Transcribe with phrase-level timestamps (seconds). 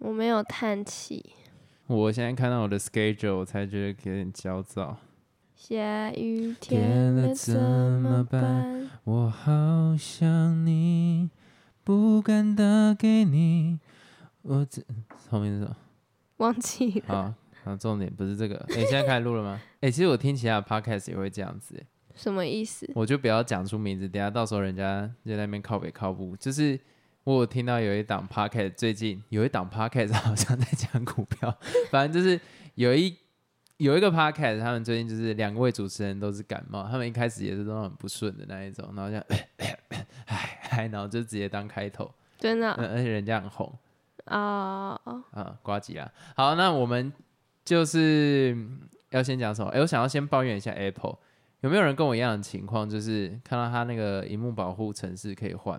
[0.00, 1.24] 我没有叹气。
[1.86, 4.96] 我现在看到我的 schedule，我才觉得有点焦躁。
[5.54, 8.90] 下雨天天了了怎怎么么办办？
[9.04, 11.28] 我好想你，
[11.84, 13.78] 不敢打给你。
[14.40, 14.82] 我这
[15.28, 15.76] 后面是什么？
[16.38, 17.34] 忘记了好，
[17.72, 18.56] 好，重点不是这个。
[18.70, 19.60] 哎、现在开始录了吗？
[19.80, 22.90] 哎、其实我听其他的 podcast 也会这样子、欸什么意思？
[22.94, 26.36] 我就不要讲出名字，等下到时候人家就在那边靠北靠步。
[26.36, 26.78] 就是
[27.24, 31.54] 我有听到有一档 podcast，最近有一档 podcast 好像在讲股票，
[31.90, 32.40] 反正就是
[32.76, 33.14] 有一
[33.76, 39.24] 有一个 podcast，他们最近就是两位主持人都是感冒，他们一开始也是都很不顺的那一种，然后这样，
[40.26, 43.72] 唉唉，然后就直接当开头，真的嗯，而且人家很红
[44.24, 44.98] 啊，
[45.32, 46.10] 啊，瓜吉啦。
[46.34, 47.12] 好，那我们
[47.64, 48.80] 就是嗯
[49.10, 49.70] 要先讲什么？
[49.72, 51.18] 哎、我想要先抱怨一下 Apple。
[51.60, 55.78] 有没有人跟我一样的情况，就是看到他那个荧幕保护程式可以换？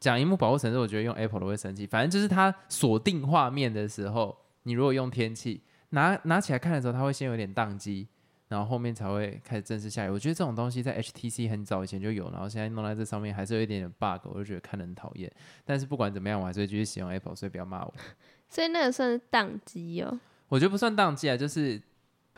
[0.00, 1.86] 讲荧幕保护程式，我觉得用 Apple 的会生气。
[1.86, 8.08] 反正就是它锁定画面的时候，你如果用天气拿拿起来看的时候，它会先有点宕机，
[8.48, 10.10] 然后后面才会开始正式下雨。
[10.10, 15.30] 我觉得这种东西在 HTC 很早以前就有，然后现在弄在这上面还是有一点点 bug，我就觉得看得很讨厌。
[15.64, 17.94] 但是不管怎么样，我还是会继续使用 Apple，所以不要骂我。
[18.48, 21.80] 所以那个算是宕机哦，我觉得不算宕机啊，就是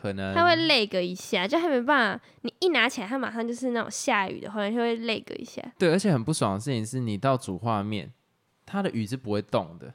[0.03, 5.63] 可能它会累个一下，就还没办法，你一拿起来，它马上就是那种下雨的话，就会累个一下。
[5.77, 8.11] 对，而且很不爽的事情是你到主画面，
[8.65, 9.93] 它的雨是不会动的，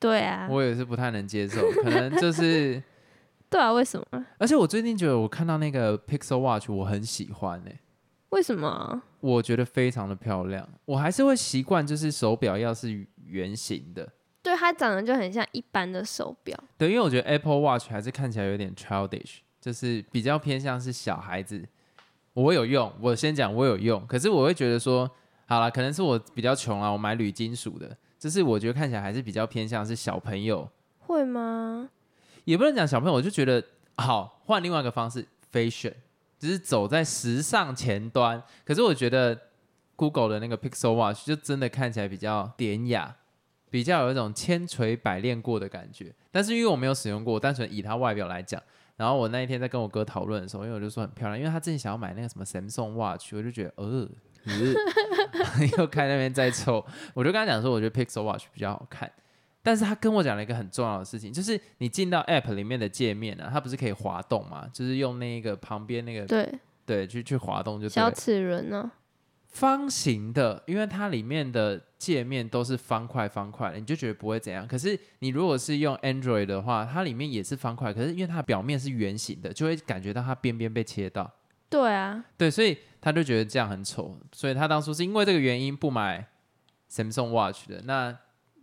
[0.00, 2.82] 对啊，我也是不太能接受，可能就是，
[3.48, 4.26] 对啊，为什么？
[4.38, 7.78] 而且我最近觉得我看到那个 Pixel Watch，我很喜欢诶、
[8.30, 9.00] 为什么？
[9.20, 14.08] 我觉得非常的漂亮，我还是会习惯就是手表要是圆形的，
[14.46, 16.56] 对，它长得就很像一般的手表。
[16.78, 21.66] 对，因为我觉得 Apple Watch 还是看起来有点 childish，就是比较偏向是小孩子。
[22.32, 25.10] 我有用，我先讲我有用，可是我会觉得说，
[25.46, 31.88] 好了，可能是我比较穷啊，我买铝金属的，就是我觉得看起来还是比较偏向是小朋友，会吗？
[32.44, 33.60] 也不能讲小朋友，我就觉得
[33.96, 35.94] 好换另外一个方式，fashion，
[36.38, 38.40] 只是走在时尚前端。
[38.64, 39.36] 可是我觉得
[39.96, 43.16] Google 的那个 Pixel Watch 就真的看起来比较典雅，
[43.70, 46.14] 比较有一种千锤百炼过的感觉。
[46.30, 48.62] 但是因为我没有使用过，我单纯以它外表来讲。
[48.96, 54.08] 然后我那一天在跟我哥讨论的时候，因为我就说很漂亮，因为他之前想要买那个什么 Samsung Watch，我就觉得呃，
[54.46, 56.82] 呃 又开那边在抽，
[57.12, 59.12] 我就跟他讲说，我觉得 Pixel Watch 比较好看。
[59.62, 64.66] 但是他跟我讲了一个很重要的事情，就是你进到 App 里面的界面啊，它不是可以滑动吗？
[64.72, 66.48] 就是用那个旁边那个对，
[66.86, 67.88] 对去去滑动就。
[67.88, 68.90] 小齿轮呢？
[69.56, 74.68] 方形的，因为它里面的界面都是方块方块的，你就觉得不会怎样。
[74.68, 81.32] 可是你如果是用 Android 的话，它里面也是方块，可是因为它的表面是圆形的，就会感觉到它边边被切到。
[81.70, 86.28] 对啊，对，所以他就觉得这样很丑，所以他当初是因为这个原因不买
[86.90, 87.80] Samsung Watch 的。
[87.84, 88.14] 那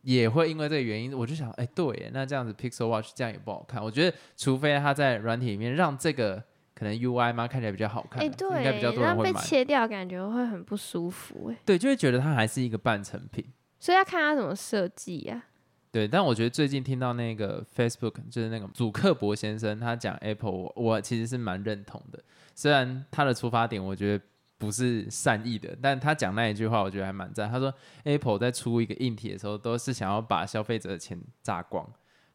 [0.03, 3.83] 也会因为这个原因，我就想，哎，对耶，那这样子 Pixel Watch 这样也不好看。
[3.83, 6.43] 我觉得，除非它在软体里面让这个
[6.83, 9.41] 可能 UI 嘛看起来比较好看，哎、应该比较多人会买。
[9.41, 11.57] 切掉，感觉会很不舒服哎。
[11.65, 13.45] 对，就会觉得它还是一个半成品。
[13.79, 15.43] 所以要看它怎么设计呀。
[15.91, 22.21] 对，但我觉得最近听到那个 Facebook 就是那个祖克伯先生他讲 Apple，我我其实是蛮认同的。
[22.55, 24.23] 虽然他的出发点我觉得
[24.57, 27.49] 不是善意的，但他讲那一句话我觉得还蛮赞。
[27.49, 27.73] 他说
[28.03, 31.87] Apple 在出一个硬体的时候，都是想要把消费者的钱榨光，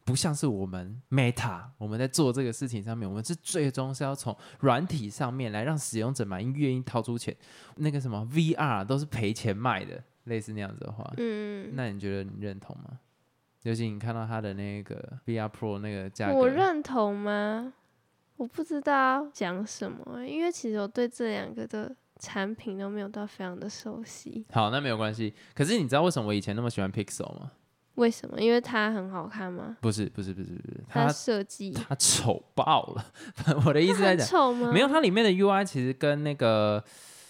[0.09, 7.35] 不像是我们 Meta，我们在做这个事情上面，我们是最终是要从软体上面来让使用者满意，愿意掏出钱。
[7.75, 12.99] 那个什么 VR 都是赔钱卖的，类似那样子的话，嗯，那你觉得你认同吗？
[13.61, 17.71] 尤其你看到它的那个 VR Pro 那个价格，我认同吗？
[18.37, 24.43] 我不知道讲什么，因为其实我对这两个的产品都没有到非常的熟悉。
[24.51, 25.35] 好，那没有关系。
[25.53, 27.51] 可是你知道为什么我以前那么喜欢 Pixel 吗？
[27.99, 28.39] 为什么？
[28.39, 29.77] 因为它很好看吗？
[29.81, 33.05] 不是，不是，不是，不是，它它设计它丑爆了。
[33.65, 34.71] 我的意思在讲，丑吗？
[34.71, 36.83] 没有，它里面的 UI 其实跟那个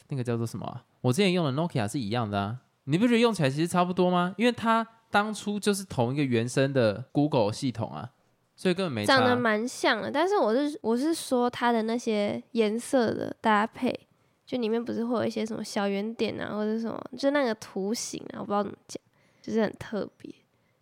[0.09, 2.57] 那个叫做什么啊、我之前用的 Nokia 是一样的啊。
[2.85, 4.33] 你不觉得用起来其实差不多吗？
[4.37, 8.09] 因为它当初就是同一个原生的 Google 系统啊，
[8.55, 9.17] 所以根本没差。
[9.17, 14.07] 长得蛮像的，但是我是我是说它的那些颜色的搭配，
[14.45, 18.99] 就里面不是会有一些什么小圆点啊，或者什么，就那个图形啊，我不知道怎么讲，
[19.41, 20.33] 就是很特别。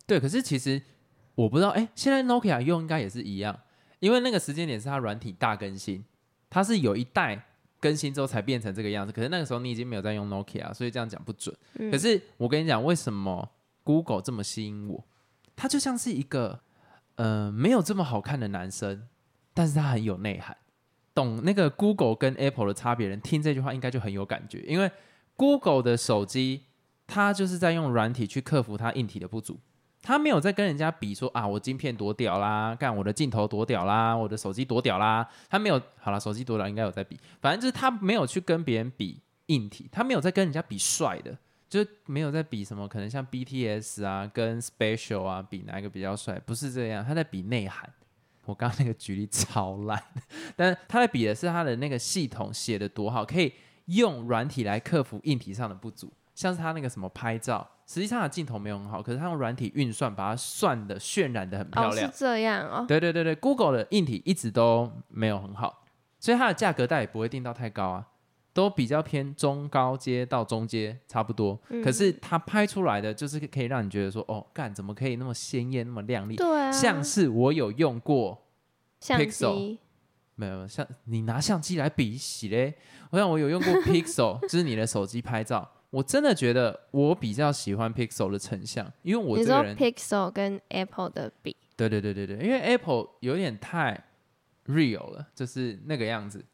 [0.08, 0.80] 对，可是其实
[1.34, 3.56] 我不知道，哎，现在 Nokia 用应该也是一样，
[4.00, 6.02] 因为那个时间点是它软体大更新，
[6.48, 7.44] 它是有一代
[7.78, 9.12] 更新之后才变成这个样子。
[9.12, 11.54] 可是那个时候你已经没有在用 Nokia，所以这样讲不准。
[11.74, 13.50] 嗯可是我跟你讲，为什么
[13.84, 15.04] Google 这么吸引我？
[15.54, 16.60] 它就像是一个
[17.16, 19.06] 呃没有这么好看的男生，
[19.52, 20.56] 但是他很有内涵。
[21.14, 24.90] 懂那个 Google 跟 Apple 的差别人，听这句话应该就很有感觉，因为
[25.36, 26.62] Google 的手机
[27.06, 29.58] 它就是在用软体去克服它硬体的不足。
[30.02, 35.28] 他没有在跟人家比说啊，我晶片多屌啦，干我的镜头多屌啦，我的手机多屌啦。
[35.48, 41.36] 他没有，好了，手机多屌应该有在比，反正就是他没有去跟别人比硬体，他没有在跟人家比帅的，
[41.68, 47.92] 就是没有在比什么可能像 BTS 啊跟 Special 啊比哪一个比较帅，不是这样，他在比内涵。
[48.46, 50.02] 我刚刚那个举例超烂，
[50.56, 53.52] 但他在比的是他的那个系统写的多好，可以
[53.86, 57.68] 用软体来克服硬体上的不足，像是他那个什么拍照。
[57.90, 62.06] 实际上的镜头没有很好，可是它用软体运算把它算的渲染的很漂亮。
[62.06, 62.84] 哦，是这样哦。
[62.86, 65.86] 对对对对，Google 的硬体一直都没有很好，
[66.20, 68.06] 所以它的价格带也不会定到太高啊，
[68.52, 71.58] 都比较偏中高阶到中阶差不多。
[71.82, 76.36] 可是它拍出来的就是可以让你觉得说，哦，干怎么可以那么鲜艳那么亮丽？
[76.36, 76.70] 对啊。
[76.70, 78.46] 像是我有用过
[79.00, 79.78] Pixel，
[80.34, 82.74] 没有像你拿相机来比洗嘞。
[83.12, 85.66] 我想我有用过 Pixel， 就是你的手机拍照。
[85.90, 94.04] 我真的觉得我比较喜欢 Pixel 的成像，因为我这个人 Pixel 跟 Apple 的比，对对对对对，因为 Apple 有点太
[94.66, 96.44] real 了，就是那个样子。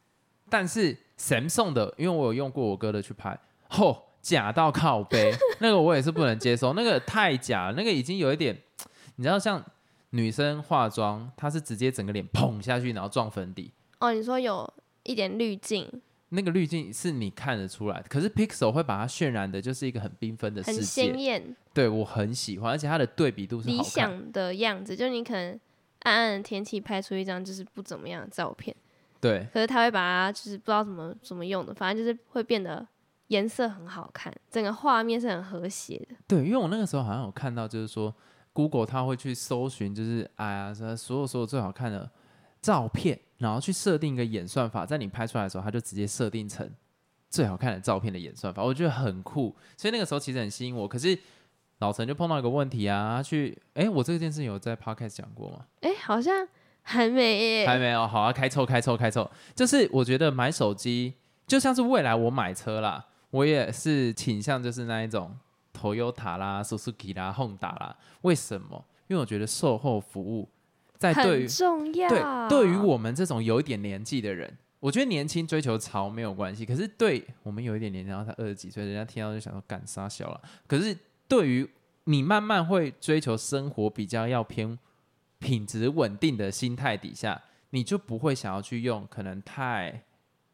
[0.49, 3.37] 但是 Samsung 的，因为我有用过我哥的去拍，
[3.67, 8.57] 吼假到靠背， 那个我也是不能接受，那个太假，那个已经有一点，
[9.17, 9.61] 你知道像
[10.11, 13.71] 女生化妆，她是直接整个脸砰下去，然后撞粉底。
[13.99, 14.71] 哦，你说有
[15.03, 16.01] 一点滤镜。
[16.35, 21.55] 那个滤镜是你看得出来的，可是 Pixel 会把它渲染的，就是一个很缤纷的世界，很鲜艳。
[21.73, 24.95] 对我很喜欢，而且它的对比度是理想的样子。
[24.95, 25.59] 就你可能
[26.01, 28.75] 暗暗的天气拍出一张就是不怎么样的照片，
[29.19, 29.47] 对。
[29.51, 32.87] 可是它会把它就是不知道怎么怎么用的，反正就是会变得
[33.27, 36.15] 颜色很好看，整个画面是很和谐的。
[36.27, 38.13] 对，因为我那个时候好像有看到，就是说
[38.53, 42.09] Google 它会去搜寻，就是哎呀，所有所有最好看的
[42.65, 43.19] 照片。
[43.37, 46.67] 然后去设定一个演算法，在你拍出来的时候，它就直接设定成
[47.29, 49.53] 最好看的照片的演算法，我觉得很酷。
[49.75, 50.87] 所以那个时候其实很吸引我。
[50.87, 51.19] 可是
[51.79, 55.65] 老陈就碰到一个问题啊，去哎，我这个件事有在 podcast 讲过吗？
[55.81, 56.47] 哎，好像
[56.81, 58.07] 还没，还没有。
[58.07, 59.29] 好啊，开抽开抽开抽。
[59.53, 61.13] 就是我觉得买手机
[61.45, 65.37] 就像是未来我买车啦，我也是倾向就是那一种
[65.77, 67.97] Toyota 啦、Suzuki 啦、Honda 啦。
[68.21, 68.85] 为什么？
[69.07, 70.47] 因为我觉得售后服务。
[70.97, 76.65] 在对重要对对于我们这种有一点年纪的人，我觉得年轻追求潮没有关系。
[76.65, 80.41] 可是对我们有一点年纪，然后才二十几岁，人家听到就想说干啥小了。
[80.67, 80.97] 可是
[81.27, 81.69] 对于
[82.05, 84.77] 你慢慢会追求生活比较要偏
[85.39, 87.41] 品质稳定的心态底下，
[87.71, 90.03] 你就不会想要去用可能太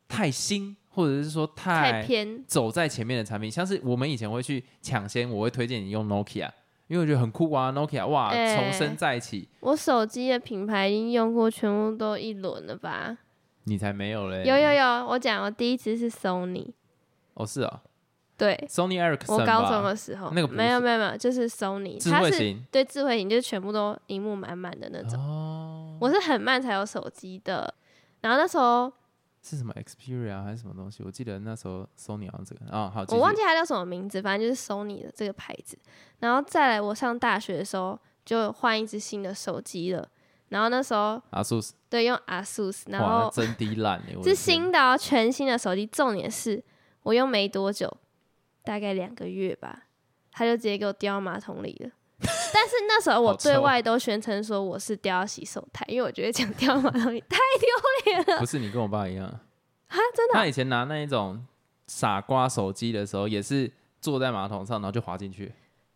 [0.07, 3.51] 太新或者是说太偏走在前面的产品。
[3.51, 6.49] 像是我们以前会去抢先，我会推荐你用 Nokia。
[6.91, 9.47] 因为我觉得很酷啊，Nokia 哇，重生再起。
[9.61, 13.17] 我手机的品牌已经用过，全部都一轮了吧？
[13.63, 14.43] 你才没有嘞！
[14.43, 16.67] 有有有，我讲我第一次是 Sony。
[17.35, 17.81] 哦，是啊。
[18.35, 19.31] 对，Sony Ericsson。
[19.31, 21.97] 我高中的时候，那个没有没有没有，就是 Sony。
[21.97, 22.61] 智慧型。
[22.69, 25.17] 对，智慧型就是全部都荧幕满满的那种。
[25.17, 25.97] 哦。
[26.01, 27.73] 我是很慢才有手机的，
[28.19, 28.91] 然后那时候。
[29.43, 31.01] 是什么 Xperia 还是什么东西？
[31.03, 35.77] 我记得那时候 Sony 好像这个啊，好，我忘记它叫什么名字，反正就是 Sony 的这个牌子。
[36.19, 40.07] 然后再来，我上大学的时候就换一只新的手机了。
[40.49, 45.85] 然后那时候 ASUS 对用 ASUS，然后真低烂是新的全新的手机。
[45.87, 46.61] 重点是
[47.03, 47.91] 我用没多久，
[48.63, 49.83] 大概两个月吧，
[50.31, 51.91] 它就直接给我掉到马桶里了。
[52.53, 58.39] 但是那时候我对外都宣称说我是掉到洗手台，因为我觉得讲掉马桶里太丢脸了。
[58.39, 59.97] 不是你跟我爸一样啊？
[60.15, 60.33] 真的？
[60.33, 61.43] 他以前拿那一种
[61.87, 65.51] 傻瓜手机的时候，也是坐在马桶上，然后就滑进去。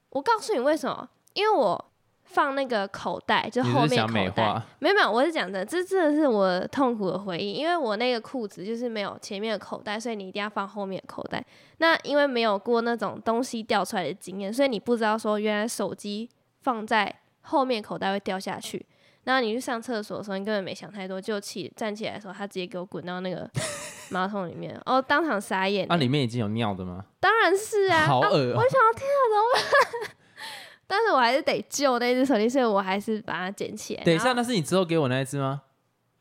[0.09, 1.09] 我告诉你为什么？
[1.33, 1.85] 因为我。
[2.27, 4.61] 放那个口袋，就后面口袋。
[4.79, 7.53] 没有没有，我是讲的，这真的是我痛苦的回忆。
[7.53, 11.45] 因为我那个裤子就是没有前面的口袋，所以你一定要放后面的口袋。
[11.77, 16.27] 那因为没有过那种东西掉出来的经验，所以你不知道说原来手机
[16.65, 18.83] 放在后面口袋会掉下去。
[19.23, 23.47] 然后你去上厕所的时候，你根本没想太多，就起站起来的时候，他直接给我滚到那个
[24.09, 25.85] 马桶里面，哦，当场傻眼。
[25.87, 27.05] 那里面已经有尿的吗？
[27.19, 30.15] 当然是啊，好恶我想要天啊，怎么办？
[30.87, 34.03] 但是我还是得救那只手机，所以我还是把它捡起来。
[34.03, 35.61] 等一下，那是你之后给我那一只吗？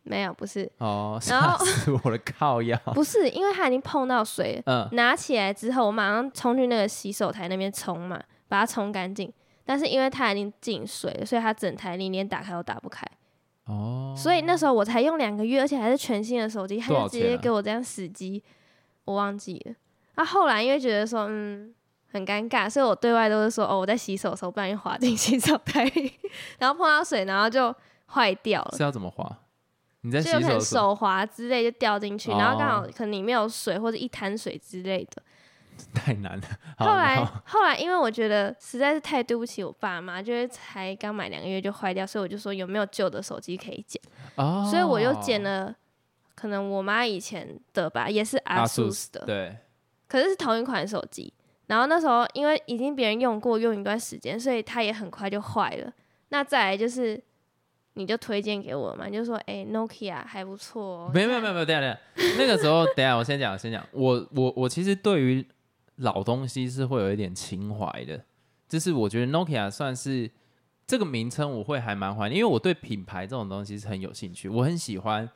[0.02, 0.70] 没有，不是。
[0.78, 2.78] 哦，吓死我的靠腰！
[2.94, 4.62] 不是，因为它已经碰到水。
[4.66, 4.86] 嗯。
[4.92, 9.30] 拿起来之后，我马上冲去那个洗手台那边冲嘛，把它冲干净。
[9.64, 13.06] 但是因为它已经进水了，所以它整台你连打开都打不开。
[13.64, 14.14] 哦。
[14.16, 18.42] 所以那时候我才用两个月，而且还是全新的手机，他就直接给我这样死机，
[19.04, 19.74] 我忘记了。
[20.16, 21.74] 那后来因为觉得说，嗯。
[22.14, 25.84] 很尴尬，所以我对外都是说哦，我在洗手的时候不小心滑进洗手台，
[26.60, 27.74] 然后碰到水，然后就
[28.06, 28.70] 坏掉了。
[28.76, 29.28] 是要怎么滑？
[30.02, 35.20] 你在洗手的手滑之类就掉进去，然后刚好可能里面有水或者一滩水之类的，
[35.94, 36.44] 太难了。
[36.78, 44.00] 后来后后来，因为我觉得实在是太对不起我爸妈，就是才刚买两个月就坏掉，所以我就说有没有旧的手机可以捡，
[44.36, 45.74] 哦，所以我就捡了，
[46.34, 49.56] 可能我妈以前的吧，也是 ASUS 的，对，
[50.08, 51.32] 可是是同一款手机。
[51.66, 55.90] 然后那时候因为已经别人用过用一段时间，所以它也很快就坏了。
[56.28, 57.18] 那再来就是，
[57.94, 61.10] 你就推荐给我嘛，你就说哎、Nokia 还不错哦。
[61.14, 65.46] 没有没有没有没有，等下等下，那个时候等下我先讲我先讲，我我我其实对于
[65.96, 68.24] 老东西是会有一点情怀的，
[68.68, 70.30] 就是我觉得 Nokia 算是
[70.86, 75.28] 这个名称我会还蛮怀念，因为我对品牌这种东西是很有兴趣，我很喜欢。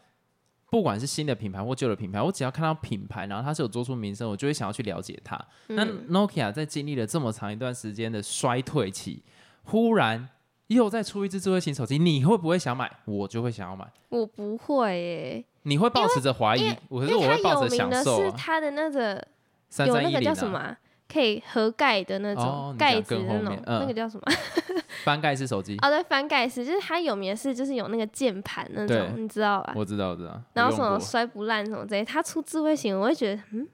[0.70, 5.34] 不管是新的品牌或旧的品牌，我只要看到品牌，然后它是有做出名声，我就会想要去了解它。
[5.68, 9.22] 那嗯 Nokia 在经历了这么长一段时间的衰退期，
[9.62, 10.28] 忽然
[10.66, 12.98] 又再出一只智慧型手机，你会不会想买？
[13.06, 13.90] 我就会想要买。
[14.10, 18.26] 我不会耶，你会抱持着怀疑，我可是我会抱着享受啊。
[18.26, 19.26] 是它的那个
[19.68, 24.22] 三有那个叫什么啊、可以合盖的那哦种你盖子的那种，嗯那个叫什么？
[25.04, 29.72] 翻盖式手机， 哦，对，翻盖式，就是它有名的是就是有那个键盘那种，你知道吧？
[29.76, 30.40] 我知道，我知道。
[30.54, 33.66] 然后什么摔不烂什么之类，它出智慧型，我会觉得嗯，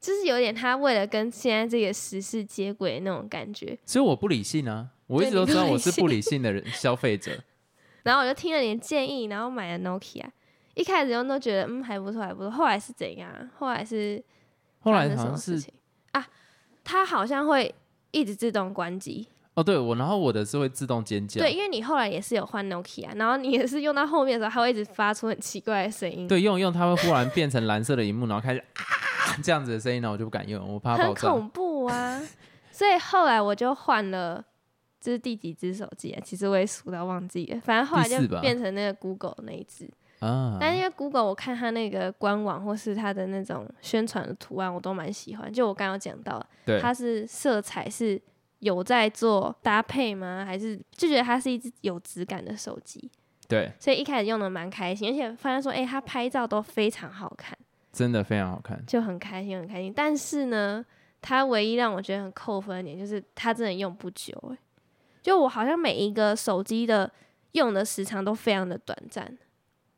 [0.00, 3.78] 就是有点它为了跟现在这个时事接轨那种感觉。
[3.84, 7.32] 所以我不理性啊，我一直都知道我是不理性的人消费者。
[8.02, 10.24] 然后我就听了你的建议，然后买了 Nokia。
[10.74, 13.48] 一开始用都觉得嗯还不错还不错，后来是怎样啊？
[13.58, 14.22] 后来是
[14.84, 15.74] 后来好像是什么事情
[16.12, 16.24] 啊？
[16.84, 17.74] 它好像会
[18.12, 19.26] 一直自动关机。
[19.54, 31.28] 哦，对我，然后我的是会自动尖叫，对，因为你后来也是有换 Nokia，然后你也是用到后面的时候，它会一直发出很奇怪的声音，对，用一用它会忽然变成蓝色的荧幕，然后开始啊这样子的声音，然后我就不敢用，我怕它很爆炸。
[31.30, 32.20] 恐怖啊。
[32.72, 34.44] 所以后来我就换了，
[35.00, 36.20] 这是第几只手机啊？
[36.24, 39.88] 其实我也数到忘记了，反正后来就变成那个 Google 那一只。
[40.24, 45.52] 啊，但因为 Google 我看它那个官网或是它的那种宣传的图案，我都蛮喜欢。
[45.52, 46.44] 就我刚刚有讲到，
[46.80, 48.20] 它是色彩是
[48.60, 50.42] 有在做搭配吗？
[50.46, 53.10] 还是就觉得它是一只有质感的手机？
[53.46, 57.54] 对，所以一开始用的蛮开心，而且发现说，哎、它拍照都非常好看，
[57.92, 58.82] 真的非常好看。
[58.86, 59.92] 就很开心，很开心。
[59.94, 60.82] 但是呢，
[61.20, 64.56] 它唯一让我觉得很扣分的点就是它真的用不久、哎，
[65.20, 67.12] 就我好像每一个手机的
[67.52, 69.36] 用的时长都非常的短暂。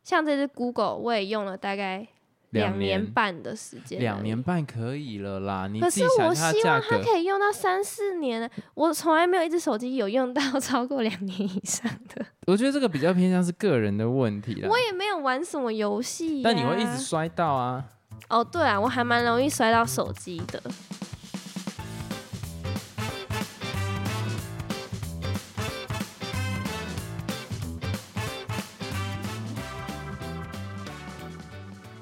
[0.07, 2.07] 像这只 Google，我也用了大概
[2.51, 4.41] 两年年半的时间，两年。
[4.41, 6.97] 半可以了啦，你可是我希望它。
[6.99, 12.25] 可以用到三四年，我从来没有一只手机有用到 超过两年以上的。
[12.47, 14.69] 我觉得这个比较偏向是个人的问题啦。
[14.71, 17.85] 我也没有玩什么游戏、但你会一直摔到啊。
[18.29, 20.63] 哦，对啊，我还蛮容易摔到手机的。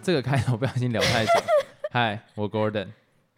[0.05, 1.33] 这个开头不小心聊太久。
[1.91, 2.89] 嗨，我 Gordon。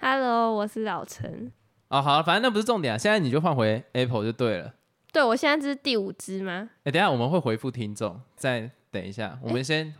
[0.00, 1.52] Hello，我是老陈。
[1.86, 2.98] 哦，好了，反正那不是重点啊。
[2.98, 4.74] 现在你就换回 Apple 就对了。
[5.12, 6.68] 对，我现在这是第五只吗？
[6.82, 9.94] 哎、等一下我们会回复听众，再等一下，我们先，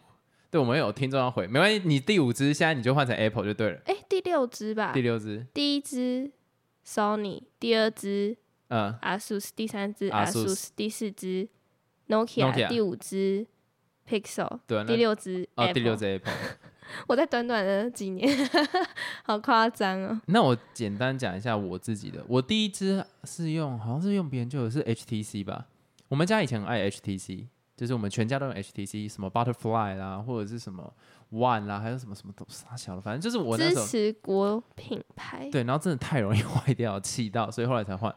[0.51, 3.81] 对，我们有听众要回，没关系，你第五支现在你就换成 Apple 就对了。
[3.85, 5.03] 哎，第六只吧第。
[5.03, 6.33] 六支，第一只
[6.85, 8.37] Sony，第二只
[8.71, 11.49] 嗯，ASUS，第三只 ASUS 第四只
[12.09, 13.47] Nokia，Nokia 第五只
[14.09, 16.33] Pixel，第六只哦，第六支 Apple。
[17.09, 18.29] 我在短短的几年，
[19.25, 20.21] 好夸张哦。
[20.27, 25.67] 那我简单讲一下我自己的，我第一支是用，好像是用别人旧的是 HTC 吧。
[26.09, 30.93] 我们家以前很爱 HTC，就是我们全家都用 HTC，什么 Butterfly 啦，或者是什么
[31.33, 38.15] One 啦，还有什么什么都傻小的，反正就是我那支时候持国品牌，对，然后真的太容易坏掉，气到，所以后来才换。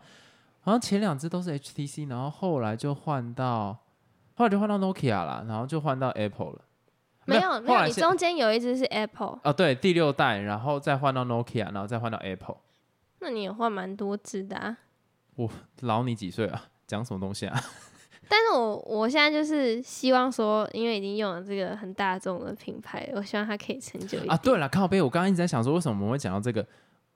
[0.62, 3.76] 好像前两只都是 HTC，然后后来就换到，
[4.40, 6.62] 后来就换到 Nokia 啦，然后就换到 Apple 了。
[7.26, 12.56] 没有没有，你中间有一只是 Apple，哦，对，第六代，然后再换到 Nokia，然后再换到 Apple。
[13.20, 14.78] 那你也换蛮多只的啊。
[15.36, 15.50] 我
[15.82, 16.68] 老你几岁啊？
[16.88, 17.62] 讲什么东西啊？
[18.30, 24.32] 但是我我现在就是希望说，因为已经用了这个很大众的品牌，我希望它可以成就一点。
[24.32, 26.66] 啊，对了，靠背，我刚刚一直在想说，为什么我们会讲到这个？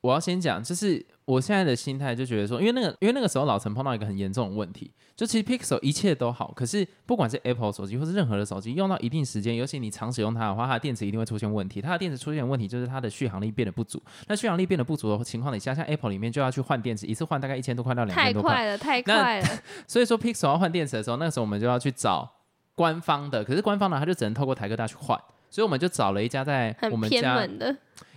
[0.03, 11.81] 我要先讲，就是我现在的心态就觉得说，因为那个，因为那个时候老陈碰到一个很严重的问题，就其实 Pixel 一切都好，可是不管是 Apple 手机或是任何的手机，用到一定时间，尤其你常使用它的话，它的电池一定会出现问题。
[11.81, 13.98] 它的电池出现问题，就是它的续航力变得不足。
[14.27, 18.55] 那续航力变得不足的情况底下，像 Apple 里面就要去换电池，一次换大概一千多块到两千多块。
[18.55, 19.48] 快了，太那快了。
[19.88, 22.29] 所以说 Pixel 要换电池的时候，那个时候我们就要去找
[22.75, 25.17] 官方的，可是官方呢，它就只能透过台科大去换，
[25.50, 27.48] 所以我们就找了一家在我们家，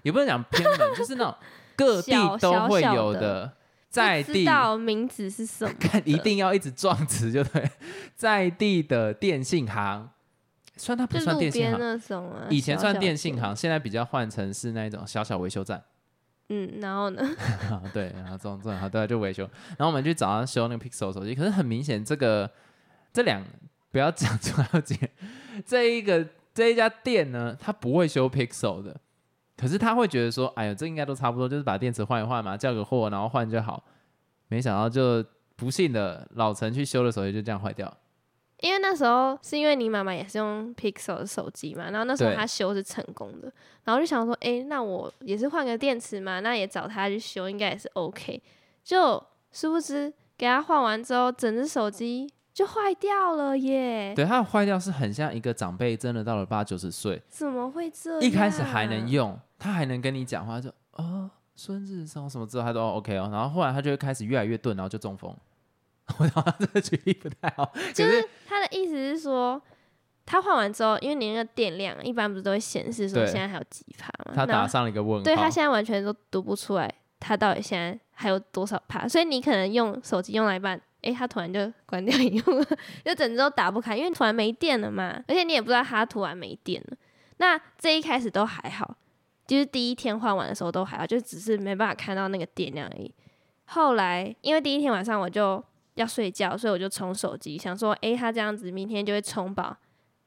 [0.03, 1.35] 也不能讲偏门，就是那种
[1.77, 3.53] 各地都会有的，
[3.89, 7.71] 在不知地道名字是什么， 看一定要一直撞词，就对，
[8.17, 10.09] 在地的电信行，
[10.77, 12.47] 算它不算电信行，那种啊。
[12.51, 15.83] 以前算电信行，现在比较换成是那种小小维修站。
[16.49, 17.29] 嗯，然后呢？
[17.93, 19.43] 对，然后这种这种好，对，就维修。
[19.71, 22.49] 然后我们去找他修那个 Pixel 手机，可是很明显，这个
[23.13, 23.43] 这两
[23.91, 24.69] 不要讲出来，
[25.67, 29.01] 这一个这一家店呢，他不会修 Pixel 的，
[29.57, 33.83] 可是他会觉得说，哎呀，这应该都差不多，就是把电池换一换嘛，叫个货，然后换就好。
[34.49, 35.25] 没想到就
[35.57, 37.93] 不幸的老陈去修的手机就这样坏掉。
[38.61, 43.53] 因为那时候是因为你妈妈也是用 Pixel 的手机嘛，然后那时候对她修是成功的，
[43.85, 48.43] 然后就想说，哎，那我也是换个电池嘛，那也找她去修，应该也是 OK。
[48.83, 49.23] 就
[49.53, 54.15] 殊不知给她换完之后，整只手机就坏掉了耶！
[54.17, 58.23] 对，它的坏掉是很像一个长辈真的到了八九十岁，怎么会这样？
[58.23, 65.35] 一开始还能用，他还能跟你讲话，就啊，孙子什么什么之后，他都、哦 OK 哦，然后后来他就会开始越来越钝，然后就中风。
[66.19, 69.61] 我想他这个举例不太好，就是是他的意思是说，
[70.25, 74.33] 他换完之后，因为你那个电量一般不是都会显示说现在还有几帕嘛？
[74.35, 75.25] 他打上了一个问号。
[75.25, 79.09] 对他现在完全都读不出来，他到底现在还有多少帕？
[79.09, 82.67] 所以你可能用手机用到一半，诶，他突然就关掉荧幕了，
[83.05, 85.21] 就整只都打不开，因为突然没电了嘛。
[85.27, 86.97] 而且你也不知道他突然没电了。
[87.39, 88.97] 那这一开始都还好，
[89.47, 93.13] 就是第一天换完的时候都还好，就只是没办法看到那个电量而已。
[93.67, 95.63] 后来因为第一天晚上我就
[95.95, 99.77] 要睡觉，所以我就充手机，想说，诶，它这样子明天就会充饱。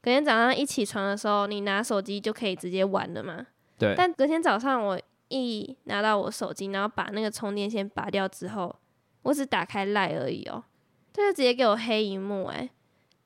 [0.02, 3.46] 隔天早上一起床的时候，你拿手机就可以直接玩了嘛。
[3.78, 8.74] 对，但隔天早上我一拿到我手机，然后把那个充电线拔掉之后，
[9.24, 10.64] 我只打开赖而已哦，
[11.14, 12.70] 它就直接给我黑荧幕哎、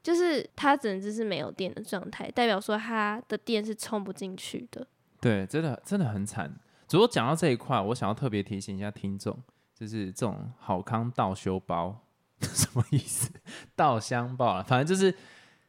[0.01, 4.85] 就是它整只是没有电的状态，代表说它的电是充不进去的。
[5.23, 6.53] 对，真的真的很惨。
[6.89, 9.41] 不过讲到这一块，我想要特别提醒一下听众，
[9.73, 12.05] 就是这种好康倒修包
[12.41, 13.31] 什么意思？
[13.73, 15.17] 倒香包啊，反正就是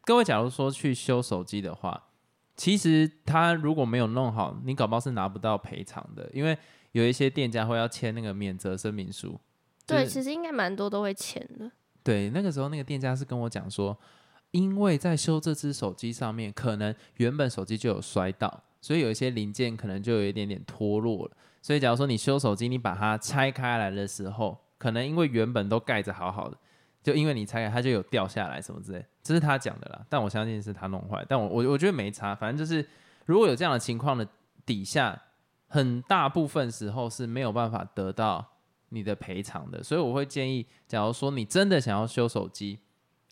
[0.03, 2.09] 各位，假如说去修手机的话，
[2.57, 6.59] 其实他如果没有弄好，你搞不好是拿不到赔偿的，因为
[6.93, 9.41] 有一些店家会要签那个免责声明书。
[9.87, 11.71] 就对，是其实应该蛮多都会签的。
[12.03, 13.97] 对，那个时候那个店家是跟我讲说，
[14.51, 21.35] 因为在修这只手机上面，可能原本手机就有摔到，所以有一些零件可能就有一点点脱落了。
[21.63, 26.59] 所以假如说你修手机，你把它拆开来的时候，可能因为原本都盖着好好的，
[27.03, 30.05] 就因为你拆开它就有掉下来什么之类，这是他讲的啦。
[30.11, 32.87] 但我相信是他弄坏，但我我我觉得没差，反正就是
[33.25, 34.29] 如果有这样的情况的
[34.67, 35.19] 底下，
[35.69, 38.47] 很大部分时候是没有办法得到
[38.91, 42.81] 你的赔偿的，所以我会建议，假如说你真的想要修手机，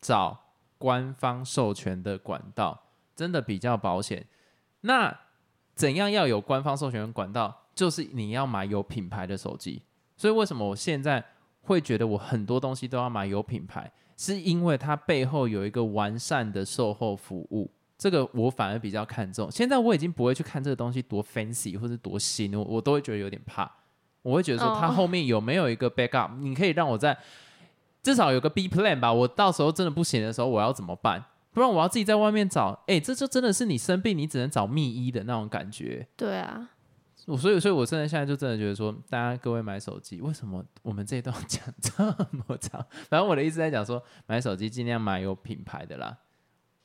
[0.00, 2.84] 找官方授权的管道，
[3.14, 4.26] 真的比较保险。
[4.80, 5.14] 那
[5.74, 7.54] 怎样要有官方授权管道？
[7.74, 9.82] 就是你要买有品牌的手机。
[10.16, 11.24] 所以为什么我现在
[11.62, 17.70] 会觉得我很多东西都要买有品牌，是因为它背后有一个完善的售后服务。
[17.96, 19.50] 这个我反而比较看重。
[19.50, 23.70] 现在我已经不会去看这个东西多 fancy 或者多新，我我都会觉得有点怕。
[24.22, 27.16] 我会觉得说它哦后面有没有一个 backup，、你可以让我在
[28.02, 29.12] 至少有个 B plan 吧。
[29.12, 31.24] 我到时候真的不行的时候，我要怎么办？
[31.52, 32.82] 不然我要自己在外面找。
[32.86, 36.06] 哎、这就真的是你生病，你只能找秘医的那种感觉。
[36.16, 36.70] 对啊，
[37.26, 42.84] 我所以，所以我真的现在就真的觉得说，大家各位买手机，为什么我们这一段 讲这么长？
[43.08, 46.18] 反正我的意思在讲说，买手机尽量买有品牌的啦。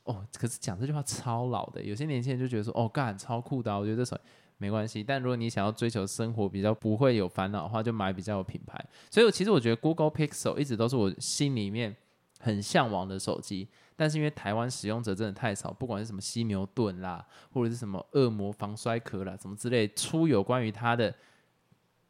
[0.04, 4.18] 哦，可是讲这句话超老的，有些年轻人就觉得说，哦，干超酷的啊、我觉得这手
[4.56, 5.04] 没关系。
[5.04, 8.82] 但如果你想要追求生活比较不会有烦恼的话，就买比较有品牌。
[9.10, 11.94] 所以我其实我觉得 Google Pixel 一直都是我心里面
[12.40, 13.68] 很向往的手机，
[14.00, 21.12] 但是因为台湾使用者真的太少，不管是什么犀牛盾啦，或者是什么恶魔防摔壳啦，什么之类出有关于它的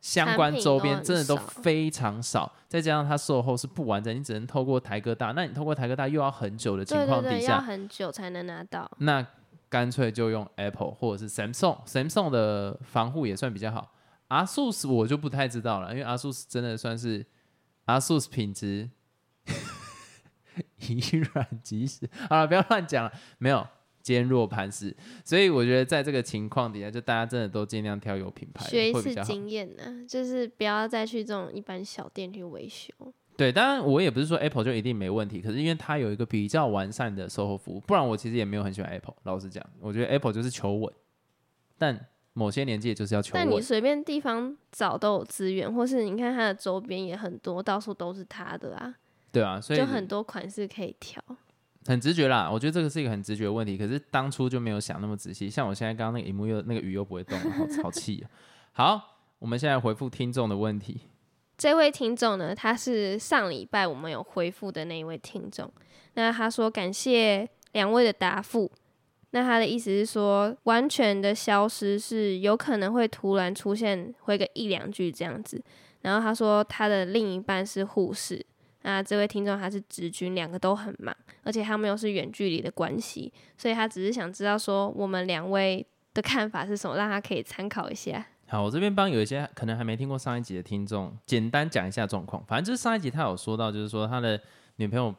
[0.02, 2.52] 相关周边，真的都非常少。
[2.68, 8.90] 再加上它售后是不完整，你只能透过台哥大，那你透过台哥大又要很久的情对对对，况底下，要很久才能拿到。
[8.98, 9.26] 那
[9.70, 13.94] 干脆就用 Apple 或者是 Samsung，Samsung 的防护也算比较好。
[14.28, 17.24] ASUS 我就不太知道了，因为 ASUS 真的算是
[17.86, 18.90] ASUS 品质
[20.88, 21.00] 以
[21.32, 22.08] 软击石。
[22.28, 23.66] 好了，不要乱讲了，没有
[24.02, 24.96] 坚若磐石。
[25.24, 29.14] 所以我觉得在这个情况底下，就大家真的都尽量挑有品牌的学一次。
[29.24, 32.92] 经验呢、就是不要再去这种一般小店去维修。
[33.36, 39.14] 对，当然我也不是说 Apple 就一定没问题，可是因为它有一个比较完善的售后服务，不然我其实也没有很喜欢 Apple。
[39.22, 40.92] 老实讲，我觉得 Apple 就是求稳，
[41.78, 43.60] 但某些年纪也就是要求但你。
[43.60, 48.92] 随便地方找都有资源，或是你看它的周边也很多，到处都是它的啊，
[49.30, 51.22] 对啊，所以就很多款式可以挑。
[51.86, 52.50] 很直觉啦。
[52.50, 55.48] 我觉得这个是一个很直觉的问题，可是当初就没有想那么仔细。
[55.48, 58.30] 像我现在刚刚那个荧幕又那个鱼又不会动了，好好气啊！
[58.72, 61.02] 好，我们现在回复听众的问题。
[61.56, 65.70] 这位听众呢，他是上礼拜我们有回复的那一位听众。
[66.14, 68.70] 那他说感谢两位的答复，
[69.30, 75.62] 那他的意思是说，完全的消失是有可能会突然出现，回个一两句这样子。
[76.02, 78.44] 然后他说他的另一半是护士，
[78.88, 88.26] 那这位听众他是直军，两个都很忙，而且他们又是远距离的关系，所以他只是想知道说我们两位的看法是什么，让他可以参考一下。
[88.46, 92.42] 好，我这边帮有一些可能还没听过上一集的听众，简单讲一下状况。
[92.46, 94.40] 反正就是上一集他有说到，就是说他的
[94.76, 95.14] 女朋友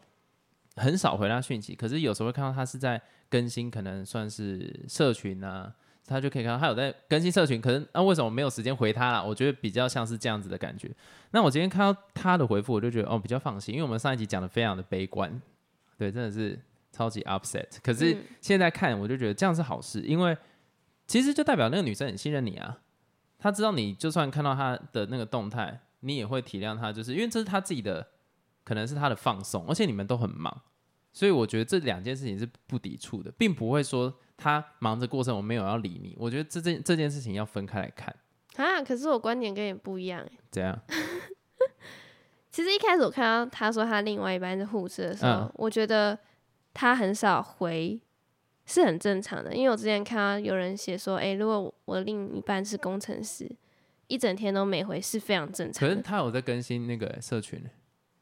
[0.75, 5.71] 很少回他讯息，可是有时候会看到他是在更新，可能算是社群啊，
[6.09, 7.61] 他就可以看到他有在更新社群。
[7.61, 9.23] 可是那为什么没有时间回他啦？
[9.23, 10.89] 我觉得比较像是这样子的感觉。
[11.31, 15.41] 那我今天看到他的回复，我就觉得哦比较放心，因为我们上一集讲的非常的悲观，
[15.97, 16.59] 对，真的是
[16.91, 17.67] 超级 upset。
[17.83, 20.35] 可是现在看，我就觉得这样是好事，因为
[21.05, 22.79] 其实就代表那个女生很信任你啊。
[23.37, 28.05] 他知道你就算看到他的那个动态，你也会体谅他，就是因为这是他自己的，
[28.65, 30.61] 可能是他的放松，而且你们都很忙，
[31.13, 36.15] 所以我觉得这两件事情是不抵触的，并不会说他忙着过生活没有要理你。
[36.17, 38.15] 我觉得这件这件事情要分开来看
[38.55, 38.81] 啊。
[38.81, 40.31] 可是我观点跟你不一样哎。
[40.49, 40.79] 怎样？
[42.49, 46.17] 其实一开始我看到他说他另外一半是护士的时候，我觉得
[46.73, 48.01] 他很少回。
[48.71, 53.49] 是很正常的，因为我之前看到有人写说，哎，如果我另一半是工程师，
[54.05, 55.89] 一整天都没回，是非常正常。
[55.89, 57.59] 可是他有在更新那个社群。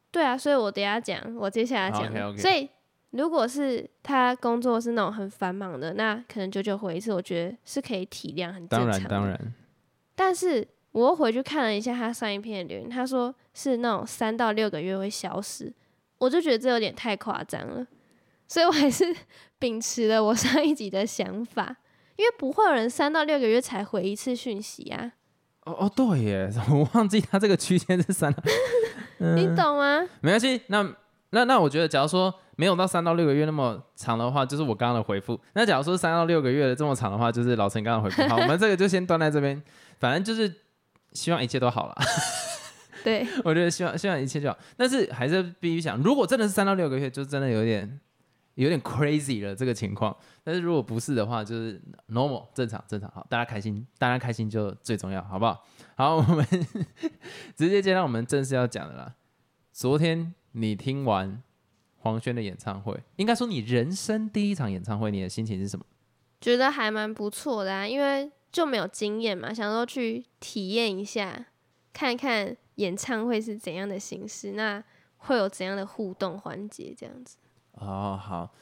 [0.10, 2.38] 对啊，所以我等下讲，我接下来讲。
[2.38, 2.70] 所以
[3.18, 8.88] 如果是他工作是那种很繁忙的，那可能久久回一次，我觉得是可以体谅，很正常。
[8.88, 9.54] 当然当然。
[10.16, 15.74] 但是我又回去看了一下他上一篇留言，他说是那种三到六个月会消失，
[16.20, 17.86] 我就觉得这有点太夸张了。
[18.48, 19.04] 所以我还是
[19.60, 21.76] 秉持了我上一集的想法，
[22.16, 25.12] 因为不会有人三到六个月才回一次讯息啊。
[25.66, 28.34] 哦哦，对耶，我忘记他这个区间是三，
[29.36, 30.08] 你懂吗？
[30.22, 30.96] 没关系，那
[31.32, 35.40] 那那我觉得，假如说没有到三到六个月那么长的话，就是我刚刚的回复。
[35.54, 38.22] 那假如说三到六个月的这么长的话，就是老陈刚刚回复。
[38.28, 39.64] 好，我们这个就先断在这边，
[40.00, 40.54] 反正就是
[41.14, 41.96] 希望一切都好了。
[43.06, 48.00] 对， 我觉得希望希望一切就好，但是还是必须想，如果真的是三到六个月，就真的有点。
[48.58, 55.64] 有点 crazy 了这个情况，但是如果不是的话，就是 normal 正常正常好，大家开心，大家开心就最重要，好不好？
[55.96, 56.44] 好，我们
[57.56, 59.14] 直接接到我们正式要讲的啦。
[59.72, 61.40] 昨天你听完
[62.08, 65.86] 黄轩的演唱会，应该说你人生第一场演唱会，你的心情是什么？
[66.40, 71.48] 觉得还蛮不错的啊，因为就没有经验嘛，想说去体验一下，
[71.92, 74.84] 看看演唱会是怎样的形式，那
[75.18, 77.38] 会有怎样的互动环节这样子。
[77.74, 78.54] 哦，好，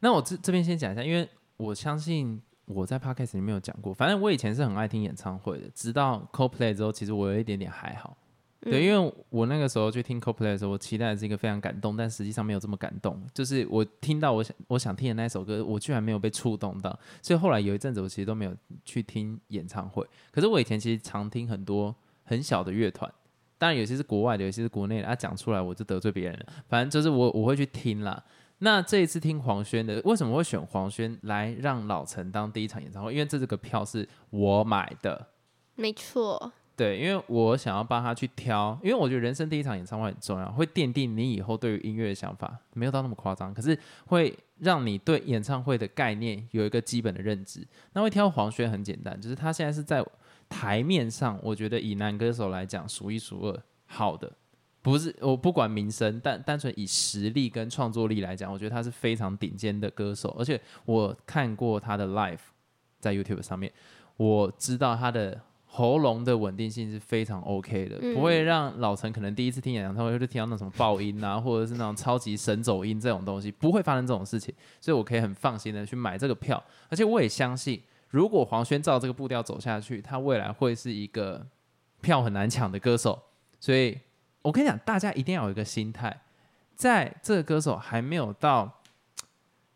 [0.00, 8.16] 那我这这边先讲一下，因为我相信我在 podcast 里面有讲过，反正我以前是很爱听演唱会的，直到 CoPlay 之后，其实我有一点点还好，
[8.60, 23.12] 对，因为我那个时候去听 CoPlay 的时候，我期待的是一个非常感动，但实际上没有这么感动，就是我听到我想我想听的那首歌，我居然没有被触动到，所以后来有一阵子我其实都没有去听演唱会，可是我以前其实常听很多很小的乐团，
[23.58, 28.24] 当然有些是国外的，有些是国内的，啊讲出来我就得罪别人了，反正就是我我会去听啦。
[28.58, 33.12] 那这一次听黄轩的，为什么会选黄轩来让老陈当第一场演唱会？
[33.12, 35.28] 因为这这个票是我买的，
[35.74, 36.52] 没错。
[36.76, 47.66] 对，因为我想要帮他去挑，因为我觉得人生第一场演唱会很重要，会奠定你以后对于音乐的想法，没有到那么夸张，可是会让你对演唱会的概念有一个基本的认知。
[47.94, 50.04] 那会挑黄轩很简单，就是他现在是在
[50.50, 54.30] 台面上，我觉得以男歌手来讲数一数二好的。
[54.82, 60.28] 不是我不管名声，但单纯以实力跟创作力来讲，我觉得他是非常顶尖的歌手。
[60.38, 62.38] 而且我看过他的 live，
[63.00, 63.72] 在 YouTube 上面，
[64.16, 65.40] 我知道他的
[65.76, 74.54] 喉咙的稳定性是非常 OK 的，不会让老陈可能第一次听演唱会就听到那种爆音啊，或者是那种超级神走音这种东西，不会发生这种事情。
[74.80, 81.46] 所以我可以很放心的去买这个票，而且我也相信，如果黄轩照这个步调走下去，他未来会是一个
[82.00, 83.22] 票很难抢的歌手。
[83.60, 83.98] 所以。
[84.42, 86.20] 我跟你讲，大家一定要有一个心态，
[86.76, 88.80] 在这个歌手还没有到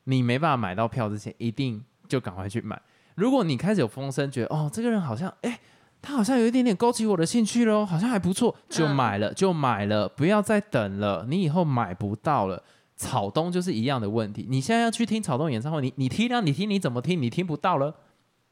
[0.05, 2.81] 你没办法买到票之前，一定就赶快去买。
[3.17, 5.59] 如果你开始有风声，觉得哦，这个人好像，哎，
[6.03, 12.63] 他好像有一点点勾起我的兴趣喽，好像还不错，就买了，就买了，不要再等了，你以后买不到了。
[12.97, 17.95] 草东就是一样的问题，你现在要去听草东演唱会，你你听啊，你听你怎么听，你听不到了，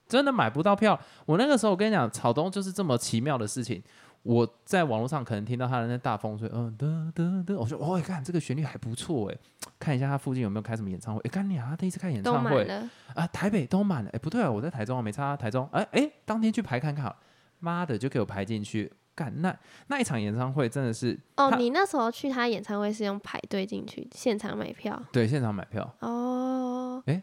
[0.09, 0.99] 真的买不到票。
[1.27, 3.83] 我那个时候我跟你讲，草东就是这么奇妙的事情。
[4.23, 9.37] 我在网络上可能听到他的那大风吹，嗯得得得，我说哦，看这个旋律还不错哎，
[9.79, 11.21] 看一下他附近有没有开什么演唱会。
[11.25, 12.67] 哎，干你啊，第一次看演唱会
[13.15, 14.11] 啊，台北都满了。
[14.13, 15.37] 哎，不对啊，我在台中啊，没差。
[15.37, 17.15] 台中，哎哎，当天去排看看，
[17.61, 18.93] 妈的，就给我排进去。
[19.15, 19.53] 干那
[19.89, 25.03] 那一场演唱会真的是哦，你那时候去他演唱会是用排队进去，现场买票？
[25.11, 25.93] 对，现场买票。
[25.99, 27.21] 哦，哎，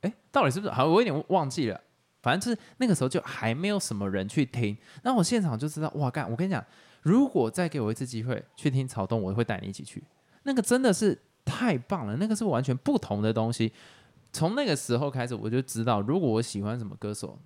[0.00, 0.72] 哎，到底是不是？
[0.72, 1.80] 好，我有点忘记了。
[2.20, 6.28] 反正就是那个时候就还没有什么人去听，那我现场就知道，哇干！
[6.28, 6.62] 我跟你讲，
[7.02, 10.02] 如果再给我一次机会去听草东，我会带你一起去。
[10.42, 13.72] 那个真的是太棒了，那个是完全不同的东西。
[14.32, 17.38] 从那个时候开始，我就知道，如果我喜欢什么歌手，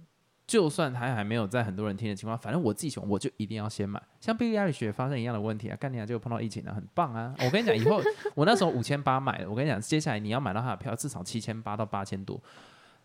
[0.47, 4.03] 就算他还没有在很多人听的情况，反正我自己喜欢，我就一定要先买。
[4.21, 7.35] 像 Billie Eilish 发生一样的问题啊，干你啊，就碰到疫情了，很棒啊！
[7.39, 8.03] 我跟你讲，以后
[8.35, 12.39] 我那时候五千八买的，我跟你讲，接下来你要买到他的票，至少七千八到八千多。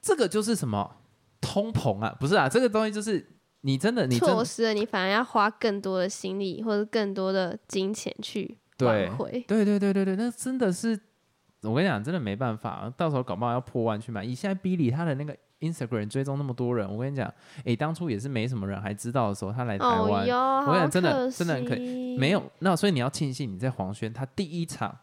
[0.01, 0.97] 这个就是什么
[1.39, 2.15] 通膨啊？
[2.19, 3.25] 不是啊，这个东西就是
[3.61, 9.45] 你真的你错失了，你反而要花更多的心力或者更多的金钱去挽回。
[9.47, 10.99] 对对对对对，那真的是。
[11.63, 14.23] 我跟你讲，真的没办法，到时候搞不好要破万去买。
[14.23, 20.27] 以现在 Billy 他的那个 Instagram 追踪那么多人，我跟你讲，诶，当初也是没什么人还知道的时候，他来台湾，
[20.65, 22.17] 我跟你讲，真的真的很可以。
[22.17, 24.95] 没有，那所以你要庆幸你在黄轩他第一场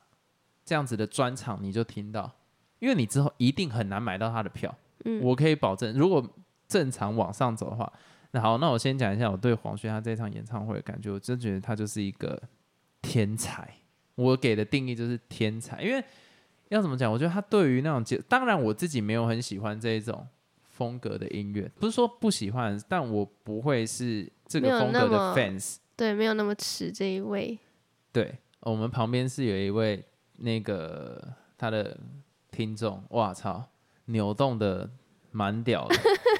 [0.64, 2.30] 这样子的专场你就听到，
[2.78, 4.74] 因为你之后一定很难买到他的票。
[5.04, 6.24] 嗯，我可以保证，如果
[6.68, 7.92] 正常往上走的话，
[8.30, 12.40] 那好，那我先讲一下我对黄轩他这场演唱会的感觉，我真觉得他就是一个
[13.02, 13.68] 天才。
[14.14, 16.04] 我给的定义就是天才，因为。
[16.70, 17.12] 要怎么讲？
[17.12, 20.26] 我觉得他对于那种节，当然我自己没有很喜欢这一种
[20.74, 25.76] 风格的音乐，不是说不喜欢，但我不会是这个风格的 fans。
[25.96, 27.56] 对，没有那么迟这一位。
[28.12, 30.04] 对，我们旁边是有一位
[30.38, 31.96] 那个他的
[32.50, 33.64] 听众，哇操，
[34.06, 34.90] 扭动的
[35.30, 35.94] 蛮屌的。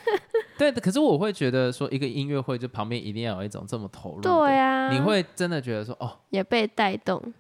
[0.59, 4.20] 对，可是我会觉得说，一个音乐会就旁边一定要有一种这么投入。
[4.20, 7.33] 对啊，你会真的觉得说，哦，也被带动。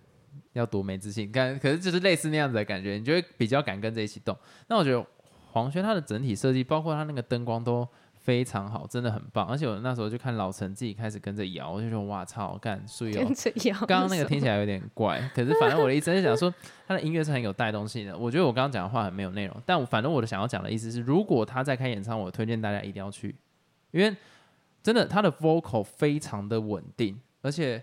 [0.52, 4.36] 要多没自信，但可是就是类似那样子的感觉，你就会比较敢跟着一起动。
[4.68, 5.04] 那我觉得
[5.54, 9.46] 黄轩他的整体设计，包括他那个灯光都非常好，真的很棒。
[9.46, 13.12] 而且我那时候就看老陈自己开始跟着摇，我就说哇操，干所以。
[13.12, 13.78] 跟着摇。
[13.86, 16.52] 刚刚那个听起来有点怪，可是反正我的意思是想说，
[16.88, 18.18] 他的音乐是很有带动性的。
[18.18, 23.34] 我觉得我刚刚讲的话很没有内容，但我反正我的想要讲的意思是，如果他在开演唱会，我推荐大家一定要去，
[23.92, 24.14] 因为
[24.82, 27.82] 真的他的 vocal 非常的稳定，而且。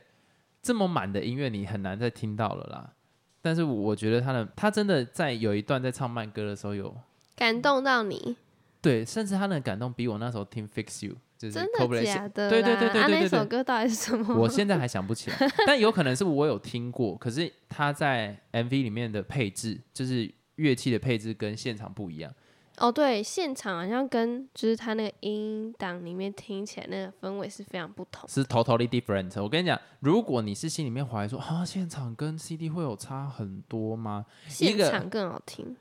[0.63, 2.93] 这么满的音乐，你很难再听到了啦。
[3.41, 6.95] 但是我觉得他的他真的在有一段在唱慢歌的时候有
[7.35, 8.35] 感动到你，
[8.81, 12.49] 对，甚至他的感动比我那时候听 Fix You 就是真的假的？
[12.49, 14.35] 对对对对对对，那首歌到底是什么？
[14.35, 22.31] 我现在还想不起来， 但有可能是我有听过，可是他在 MV 里面的配置，就是乐器的配置跟现场不一样。
[22.77, 29.39] 哦，对，现场好像跟就是他那个音档里面听起来那个氛围是非常不同，是 totally different。
[29.43, 34.25] 我跟你讲，如果你是心里面怀疑说啊，现场跟 CD 会有差很多吗？
[34.47, 35.75] 现场更好听。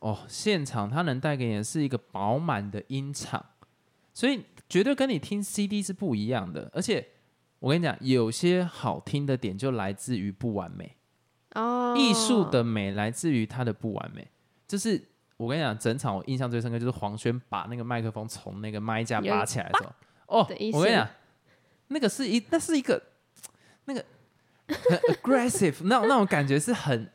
[0.00, 3.44] 哦，现场它能带给你的是一个饱满的音场，
[4.12, 6.70] 所以绝对跟你听 CD 是不一样的。
[6.72, 7.06] 而且
[7.58, 10.96] 我跟你讲，有些好听的点就来自于不完美
[11.54, 14.28] 哦，艺术的美来自于它的不完美，
[14.66, 15.08] 就是。
[15.38, 21.08] 我跟你讲，整场我印象最深刻就是黄轩把那个麦克风从那个麦架拔起来的时候，哦，我跟你讲，
[21.88, 23.02] 那个是一，那是一个
[23.86, 24.04] 那个
[24.68, 27.10] 很 aggressive，那那种感觉是很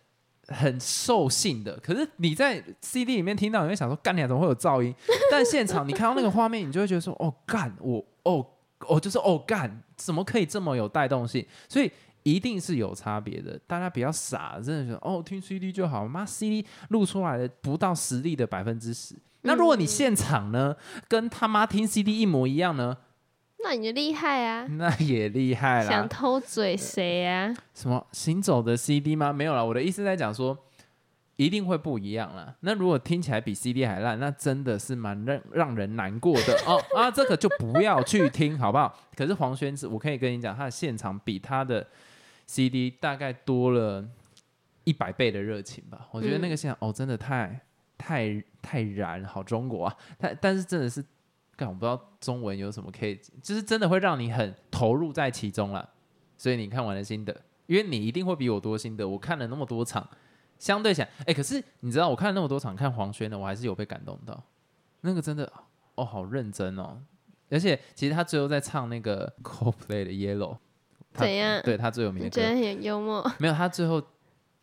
[0.47, 1.77] 很兽性的。
[1.79, 4.93] 可是你在 CD 里面听到，你会想说，干你怎么会有噪音？
[5.31, 8.45] 但现场你看到那个画面，你就会觉得说，哦，干我，哦，
[8.88, 11.45] 哦，就是哦，干，怎么可以这么有带动性？
[11.69, 11.91] 所以。
[12.23, 19.15] 一定是有差别的，大家比较傻，真的是哦，听 CD 就好，妈 CD 录出来的不到实力的百分之十。
[19.43, 20.75] 那如果你现场呢，
[21.07, 22.97] 跟他妈听 CD 一模一样呢？
[23.63, 24.65] 那你就厉害啊！
[24.78, 25.89] 那也厉害了。
[25.89, 27.54] 想偷嘴谁呀？
[27.74, 29.34] 什么行走的 CD 吗？
[29.34, 30.58] 没有了，我的意思在讲说，
[31.36, 32.56] 一定会不一样了。
[32.62, 37.12] 那如果听起来比 CD 还烂，那真的是蛮让让人难过的 哦啊！
[37.12, 38.98] 这个就不要去听，好不好？
[39.15, 41.86] 可是黄轩子，我可以跟你讲，他的现场比他的。
[42.50, 44.02] CD 大概多了
[44.86, 47.60] 一百倍的热情吧，我觉得那个现场哦，真的太
[47.98, 49.98] 太太燃，好中国啊！
[50.17, 51.04] 但但是真的是，
[51.58, 55.89] 干我不知道中文有什么可以，就是真的会让你很投入在其中了。
[56.38, 59.06] 所以你看完了心得，因为你一定会比我多心得。
[59.06, 60.08] 我看了那么多场，
[60.60, 64.41] 相对起来，哎，可是你知道我看了那么多场看黄轩的，我还是有被感动到。
[65.02, 65.52] 那个真的
[65.96, 67.02] 哦，好认真哦，
[67.50, 70.58] 而且其实他最后在唱那个 Coldplay 的 Yellow。
[71.13, 71.60] 怎样？
[71.63, 73.28] 对他最有名的，觉得很幽默。
[73.39, 74.00] 没有，他最后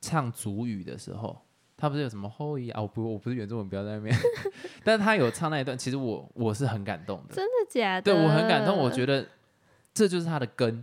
[0.01, 1.44] 唱主语的时候，
[1.85, 2.81] 他不是有什么后裔啊？
[2.81, 4.17] 我不，我不是原中文，不要在那边。
[4.83, 7.35] 但是他有唱那一段，其实我我是很感动的。
[7.35, 8.03] 真的假的？
[8.03, 9.27] 对我很感动，我觉得
[9.93, 10.83] 这就是他的根。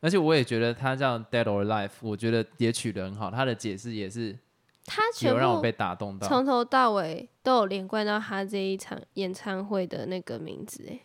[0.00, 3.30] 而且我也觉得他叫 Dead or Alive，我觉得也取得很好。
[3.30, 4.38] 他的解释也是，
[4.84, 10.86] 他全部让我被打动到，从头到尾都有连贯到他这一场演唱会的那个名字。
[10.88, 11.00] 哎，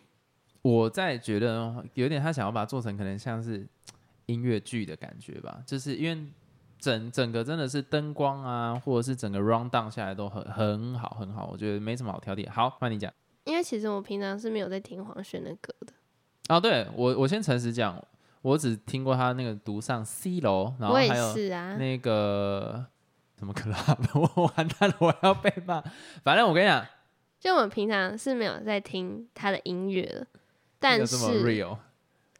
[0.62, 3.66] 我在觉得有点他想要把它做成可能像是。
[4.26, 6.24] 音乐剧的感觉吧，就是因为
[6.82, 12.50] 整整个真的是灯光啊，或者是整个 round down 下来都很很好很好，我觉得没什么好挑剔。
[12.50, 13.10] 好，换你讲。
[13.44, 15.92] 因为其实我平常是没有在听黄轩的歌的，
[16.48, 18.04] 哦，对我我先诚实讲，
[18.42, 21.34] 我只听过他那个独上 C 楼，然后还有。
[21.78, 22.84] 那个
[23.38, 23.98] 什么 club，
[24.36, 25.80] 我完蛋了，我要被骂。
[26.24, 26.84] 反正我跟你讲，
[27.38, 30.26] 就我们平常是没有在听他的音乐的，
[30.80, 31.78] 但有这么是 real。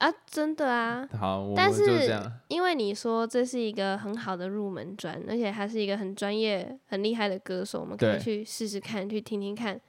[0.02, 2.12] 啊，真的啊，好，但是。
[2.48, 9.80] 因为你说这是一个很好的入门专，而且他是一个很专业、很厉害的歌手，我们可以去试试看，去听听看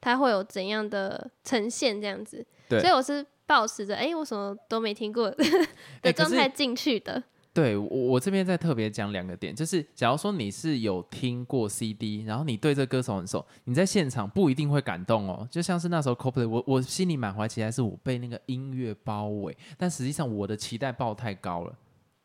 [0.00, 2.44] 他会有怎样的呈现这样子。
[2.66, 5.30] 对所以我是保持着，哎、我什么都没听过
[6.00, 7.22] 的状态进去的。
[7.58, 15.44] 对我，我这边再特别讲两个点，就是假如说你是有听过 CD，然后你对这歌手很熟，你在现场不一定会感动哦。
[15.50, 21.76] 就像是那时候 Coldplay，我我心里满怀期待，是我被那个音乐包围，但实际上我的期待抱太高了，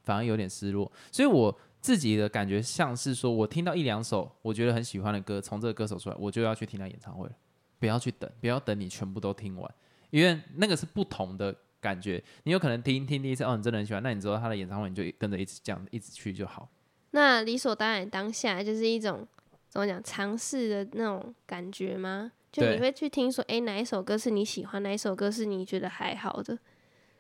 [0.04, 0.92] 反而有点失落。
[1.12, 7.34] 所以我自己的感觉像是说，我听到一两首我觉得很喜欢的歌，从这个歌手出来，我就要去听他演唱会了，
[7.80, 9.74] 不要去等，不要等你全部都听完，
[10.12, 12.24] 因为那个是不同的感觉。
[12.44, 16.70] 你有可能听听第一次，哦，你真的很喜欢，那你知道他的演唱会，你就跟着一直这样一直去就好。
[17.12, 19.28] 那理所当然，当下就是一种
[19.68, 22.32] 怎么讲尝试的那种感觉吗？
[22.52, 26.58] 就你会去听说，哎、哪一首歌是你喜欢，哪一首歌是你觉得还好的。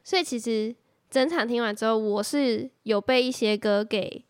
[0.04, 0.73] 所以其实
[1.10, 4.23] 整场听完之后，我是有被一些歌给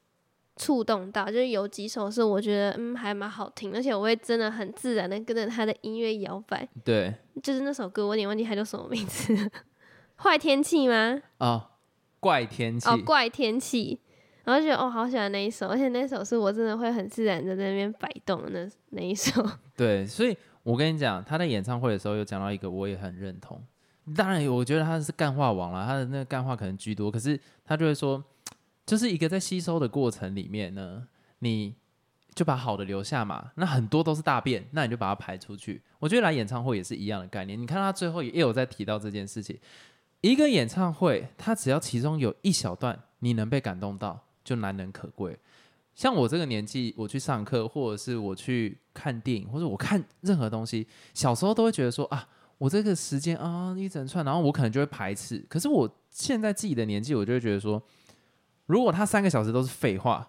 [0.56, 6.68] 触动到，就是有几首是我觉得嗯还蛮好听，而且我会真的很自然的跟着他的音乐摇摆。
[6.86, 9.50] 对，就是那首歌，我有点忘记它叫什么名字了，
[10.24, 11.22] 坏天气吗？
[11.38, 11.70] 哦，
[12.20, 14.00] 怪天气，哦，怪天气。
[14.46, 19.42] 然后就觉得哦，好喜欢那一首，而且那首是我真的会很自然的在那边摆动的那那一首。
[19.76, 23.62] 对，所以我跟你讲，他在演唱会的时候有讲到一个，我也很认同。
[24.18, 28.22] 当然，我觉得他是干话王啦，他的那个干话可能居多，可是他就会说，
[28.86, 31.08] 就是一个在吸收的过程里面呢，
[31.40, 31.74] 你
[32.36, 35.82] 就把好的留下嘛，那很多都是大便，那你就把它排出去。
[36.00, 39.58] 我觉得来演唱会也是一样的概念，你看他最后也有在提到这件事情。
[40.24, 45.38] 一个演唱会，它只要其中有一小段你能被感动到，就难能可贵。
[45.94, 52.26] 像我这个年纪，我去上课，或者是我去看电影，或者我看任何东西，小时候都会觉得说啊，
[52.58, 55.46] 我这个时间啊一整串，然后我可能就会排斥。
[55.50, 57.84] 可是我现在自己的年纪，我就会觉得说，
[58.68, 60.26] 如果他三个小时都是废话，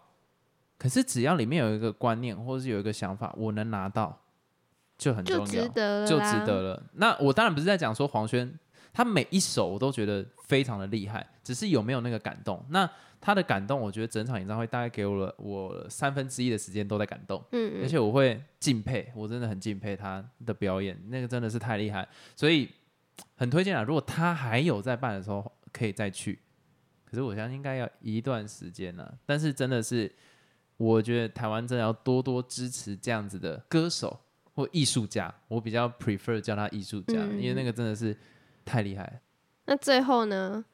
[0.77, 4.19] 可是只要里面有一个观念，或者是有一个想法，我能拿到，
[4.99, 6.63] 就很重就要，值得了，就值得。
[6.63, 6.83] 了。
[6.95, 8.59] 那我当然不是在讲说黄轩，
[8.95, 12.65] 他每一首我都觉得非常的厉害，只是有没有那个感动。
[12.71, 12.89] 那
[13.21, 22.69] 他的感动，我觉得整场演唱会大概给我了我三分之一的时间都在感动，嗯嗯，而且我会敬佩，我真的很敬佩他的表演，那个真的是太厉害，所以
[23.35, 23.83] 很推荐啊。
[23.83, 26.39] 如果他还有在办的时候，可以再去。
[27.05, 30.13] 可是我相信应该要一段时间呢、但是真的是，
[30.77, 34.21] 我觉得台湾真的要多多支持这样子的歌手
[34.53, 38.15] 或艺术家，我比较 prefer 叫他艺术家，嗯因为那个真的是
[38.65, 39.13] 太厉害了。
[39.67, 40.65] 那最后呢，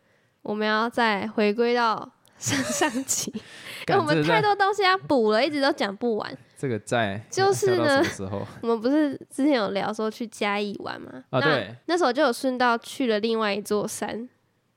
[0.42, 3.31] 我们要再回归到上 上集，
[3.88, 6.37] 因为我们太多东西要补了，一直都讲不完。
[6.57, 8.46] 这个在就是呢时候？
[8.62, 11.24] 我们不是之前有聊说去嘉义玩吗？
[11.31, 14.29] 那啊对那时候就有顺道去了另外一座山，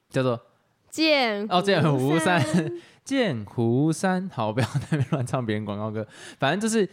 [0.10, 0.39] 叫做
[0.89, 2.71] 剑哦剑湖山山。
[3.04, 6.08] 剑湖山，好，不要在那边乱唱别人广告歌。
[6.39, 6.88] 反正就是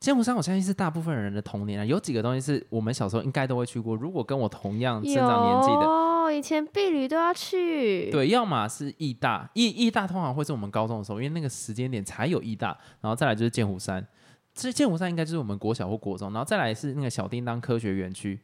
[0.00, 1.84] 剑湖山，我相信是大部分人的童年啊。
[1.84, 3.96] 有几个东西是我们小时候应该都会去过。
[3.96, 12.68] 如果跟我同样生长年纪的，哦，以前避旅都要去。，对，要么是义大，义义大通常会是我们高中的时候，因为那个时间点才有义大，
[13.00, 14.06] 然后再来就是剑湖山。
[14.54, 18.40] 这剑湖山应该就是我们国小或国中，然后再来是那个小叮当科学园区。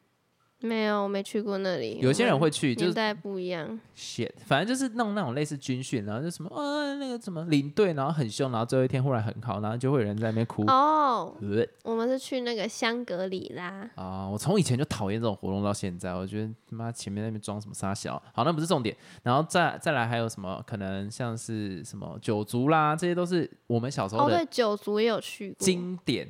[0.61, 1.99] 没有，我没去过那里。
[2.01, 3.79] 有些人会去，就是年代不一样。
[3.95, 10.65] shit，反正就是弄那种类似军训，然后就什么啊那个什么领队，然后很凶，然后最后一天忽然很好，然后就会有人在那边哭。
[10.67, 13.89] 哦，呃我们是去那个香格里拉。
[13.97, 18.97] 啊、我从以前就讨厌这种活动到现在，我觉得他妈前面那边装什么沙小，好，那不是重点。
[19.23, 26.27] 然后再再来还有什么可能像是什么九族啦，这些都是我们小时候哦，对的，九族也有去过，经典。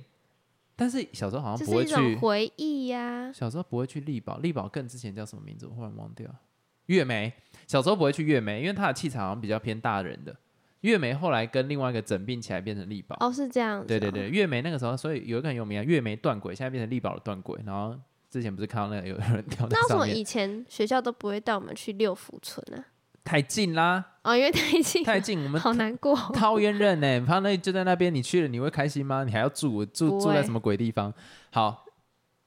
[0.76, 5.66] 但是小时候好像不会去是一种，回忆呀、小时候不会去力宝，力宝更之前叫什么名字？
[5.66, 6.28] 我忽然忘掉。
[6.86, 7.32] 月梅，
[7.66, 10.36] 小时候不会去月梅，因为它的气场好像比较偏大人的。
[10.80, 13.16] 月梅后来跟另外一个整并起来变成力宝。
[13.20, 17.58] 哦，是这样子、对对对，，月梅那个时候，所以有一个很有名啊，月梅断轨，现在变成力宝的断轨。
[17.64, 17.98] 然后
[18.28, 22.84] 之前不是看到那个有有人掉在那为什，么以前学校都不会带我们去六福村呢、
[23.24, 26.30] 太近啦，哦，因为太近，太近，我们好难过哦。
[26.34, 29.24] 桃园人呢，他那就在那边，你去了你会开心吗？
[29.24, 31.12] 你还要住住住在什么鬼地方？
[31.50, 31.86] 好，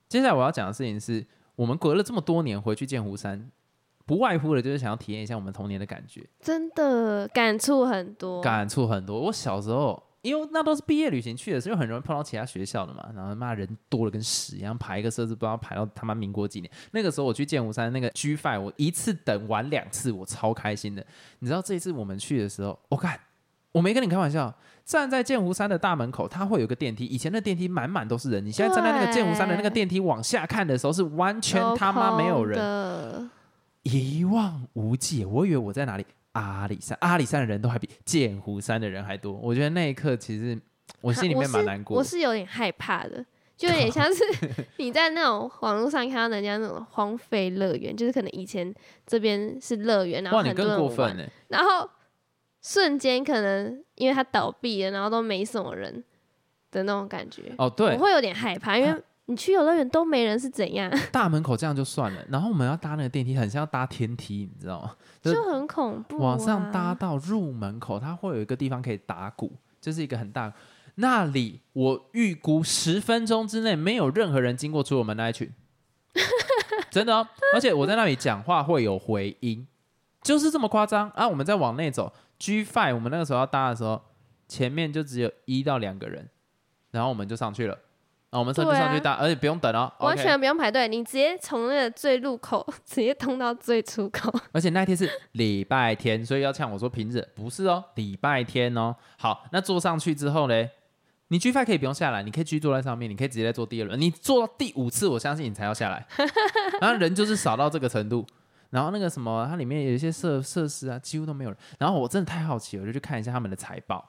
[0.08, 1.26] 接下来我要讲的事情是
[1.56, 3.50] 我们隔了这么多年回去剑湖山，
[4.06, 8.40] 不外乎的就是想要体验一下我们童年的感觉，真的感触很多。
[8.42, 9.20] 感触很多。
[9.22, 10.07] 我小时候。
[10.28, 13.10] 因为那都是毕业旅行去的，所以很容易碰到其他学校的嘛。
[13.16, 16.70] 然后他妈人多了跟屎一样，排一个设置不知道排到他妈民国几年。
[16.92, 21.06] 那个时候我去剑湖山那个 G Five，我一次等完两次，我超开心的。
[21.40, 23.18] 你知道这一次我们去的时候，我看
[23.72, 24.54] 我没跟你开玩笑，
[24.84, 27.06] 站在剑湖山的大门口，它会有个电梯。
[27.06, 33.30] 以前的电梯满满都是人，你现在站在那个剑湖山的那个电梯往下看的时候，是完全他妈没有人，
[33.84, 35.24] 一望无际。
[35.24, 36.06] 我以为我在哪里。
[36.38, 39.34] 阿里山，阿里山的人都还比剑湖山的人还多。
[39.34, 40.60] 我觉得那一刻其实
[41.02, 43.26] 我心里面蛮难过，我是有点害怕的，
[43.56, 44.24] 就有点像是
[44.78, 48.74] 你在那种网络上看到人家那种荒废乐园，就是可能以前
[49.06, 51.90] 这边是乐园，然后很多人玩，然后
[52.62, 56.04] 瞬间可能因为它倒闭了，然后都没什么人
[56.72, 57.54] 的那种感觉。
[57.58, 59.02] 哦，对，我会有点害怕，因为。
[59.28, 60.92] 你去游乐园都没人是怎样？
[61.12, 64.96] 大门口这样就算了，然后我们要搭那个电梯，很像要搭天梯，你知道吗？
[65.22, 66.18] 就很恐怖。
[66.18, 70.52] 往上搭到入门口，它会有一个地方可以打鼓，就是一个很大。
[70.96, 75.54] 那里我预估十分钟之内没有任何人经过，除了我们那一群。
[76.90, 79.68] 真的哦，而且我在那里讲话会有回音，
[80.24, 81.28] 就是这么夸张啊！
[81.28, 84.02] 我们再往内走，G Five，我们那个时候要搭的时候，
[84.48, 86.28] 前面就只有一到两个人，
[86.92, 87.78] 然后我们就上去了。
[88.30, 94.30] 啊，我们车就上去搭，而且不用等哦，完全不用排队，你直接从那个最入口 直接通到最出口。
[94.52, 98.94] 而且那天是礼拜天，所以要呛我说平日不是哦，礼拜天哦。
[99.18, 100.70] 好，那坐上去之后呢，
[101.30, 104.00] 你 G Five 可以不用下来，你可以继续坐在上面，你可以直接再坐第二轮。
[104.00, 106.06] 你坐到第五次，我相信你才要下来。
[106.82, 108.28] 然后人就是少到这个程度，
[108.72, 111.58] 然后那个什么，它里面有一些设设施啊，几乎都没有人。
[111.80, 114.04] 然后我真的太好奇了，我就去看一下他们的财报。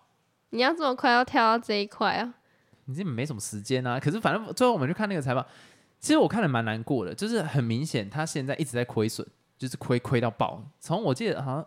[0.50, 2.34] 你要这么快要跳到这一块啊？
[2.88, 5.46] 你这没什么时间啊，可是反正最后我们去看那个财报，
[6.00, 9.26] 其实我看了蛮难过的，就是很明显他现在一直在亏损，
[9.58, 10.62] 就是亏亏到爆。
[10.80, 11.66] 从我记得好像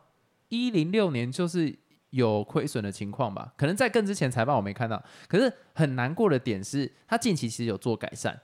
[0.49, 1.78] 一零六年就是
[2.09, 5.01] 有亏损的情况吧，可能在更之前财报我没看到。
[5.28, 8.36] 可是很难过的点是，他近期其实有做改善，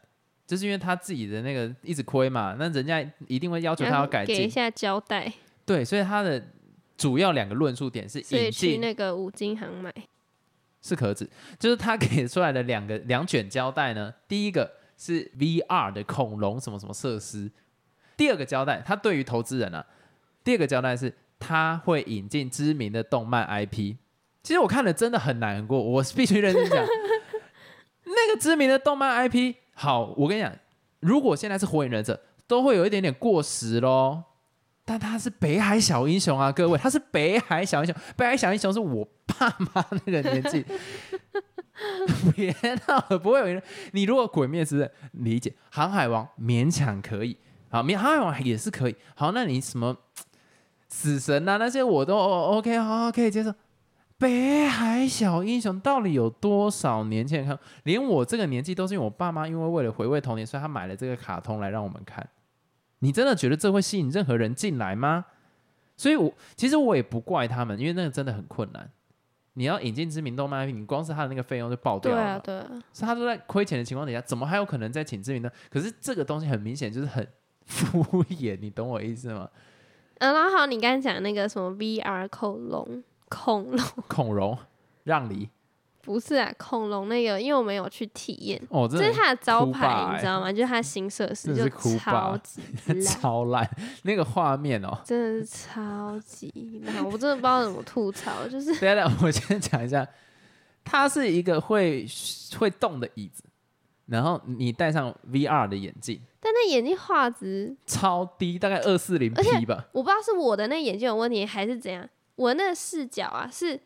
[0.45, 5.33] 就是因为他自己的那个一直亏嘛，那人家一定会要求他要改进，给一下交代。
[5.65, 6.41] 对，所以他的
[6.95, 9.91] 主要两个论述点是引进那个五金行买。
[10.81, 14.13] 是壳子，就是他给出来的两个两卷胶带呢。
[14.27, 17.51] 第一个是 VR 的恐龙什么什么设施，
[18.15, 19.85] 第二个胶带，他对于投资人啊，
[20.43, 23.95] 第二个胶带是他会引进知名的动漫 IP。
[24.43, 26.85] 其实我看了真的很难过，我必须认真讲，
[28.05, 30.53] 那个知名的动漫 IP，好，我跟你讲，
[31.01, 34.23] 如果现在是火影忍者，都会有一点点过时喽。
[34.89, 37.93] 但他是北海小英雄啊，各位，他是北海小英雄。
[38.15, 40.65] 北海小英雄是我爸妈那个年纪，
[42.33, 42.55] 别
[42.87, 43.61] 闹了，不会有人。
[43.91, 47.35] 你如果鬼灭之刃理解，航海王勉强可以，
[47.69, 48.95] 好，航海王也是可以。
[49.13, 49.93] 好，那你什么
[50.87, 53.53] 死神啊那些我都 OK，好，可以接受。
[54.17, 57.59] 北海小英雄到底有多少年轻人看？
[57.83, 62.25] 连我这个年纪都是因为我爸妈因为为了回味童年，所以他买了这个卡通来让我们看。
[62.99, 65.25] 你真的觉得这会吸引任何人进来吗？
[65.95, 68.89] 所以，我其实我也不怪他们，因为那个真的很困难。
[69.53, 72.39] 你要引进知名动漫 IP，你光是他的那个费用就爆掉了。
[72.39, 72.77] 对啊，对。
[72.93, 75.49] 是他都在亏钱的情况底下，怎么还有可能再请知名呢？
[75.71, 77.27] 可是这个东西很明显就是很
[77.65, 79.49] 敷衍，你懂我意思吗？
[80.19, 84.55] 嗯，然后你刚才讲那个什么 VR 恐龙，恐龙，恐龙
[85.03, 85.49] 让梨。
[86.07, 90.49] 不是啊，恐龙那个，因为我没有去体验，哦，这是它的招牌，你知道吗？
[90.49, 91.67] 就是它新设施就
[91.99, 92.61] 超 级
[93.03, 93.69] 超烂，
[94.03, 98.47] 那个画面哦，真的是超级烂，我真的不知道怎么吐槽。
[98.47, 100.07] 就是，等等，我先讲一下，
[100.85, 102.07] 它是一个会
[102.57, 103.43] 会动的椅子，
[104.05, 109.87] 然后你戴上 VR 的眼镜，但那眼镜画质超低，大概二四零 P 吧。
[109.91, 113.77] 我不知道是我的那眼镜有问题还是怎样，我那个视角啊是，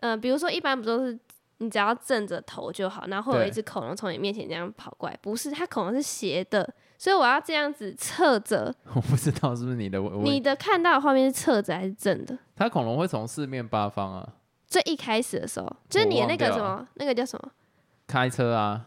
[0.00, 1.16] 呃，比如说一般不都是。
[1.58, 5.16] 你只要正着头就好，然后会有一只恐龙从你面前这样跑过来。
[5.22, 8.74] 不是，它恐龙是斜的，所以我要这样子侧着。
[8.94, 12.36] 我不知道是不是你的，你的看到的画面是侧着还是正的？
[12.56, 14.28] 它恐龙会从四面八方啊。
[14.66, 17.50] 最一开始的时候，就是你的那个什么，那个叫什么？
[18.06, 18.86] 开车啊。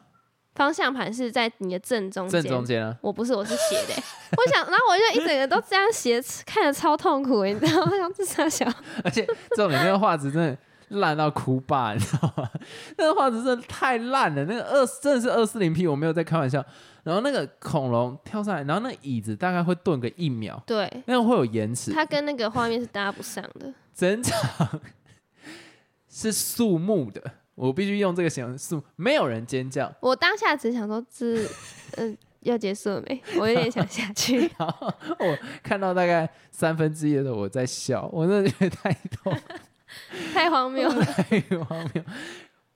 [0.56, 2.98] 方向盘是在你的正中间正中间啊。
[3.00, 3.94] 我不是，我是斜的。
[4.36, 7.92] 我想，然后我就一整个都这样斜，看着超痛苦，你知道吗？
[7.98, 8.66] 想自杀小。
[9.04, 10.58] 而且这种里面的画质真的。
[10.90, 12.50] 烂到哭吧，你知道吗？
[12.98, 16.64] 那个画质真的太烂了，那个二真的是二四零 P，我没有在开玩笑。
[17.04, 23.74] 然后那个恐龙跳上来，然后那椅子大概会顿个一秒，对，那个会有延迟，它跟那个画面是搭不上的。
[23.96, 24.82] 整场
[26.10, 27.22] 是肃穆的，
[27.56, 29.92] 我必须用这个形容，肃，没有人尖叫。
[30.02, 31.46] 我当下只想说，这，
[31.98, 32.18] 嗯。
[32.42, 33.22] 要结束了没？
[33.40, 34.50] 我有点想下去。
[34.58, 34.88] 然后
[35.20, 39.34] 我看到大概三分之一的时候，我在笑，我真的觉得太逗，
[40.34, 41.04] 太荒谬了。
[41.06, 42.04] 太荒谬。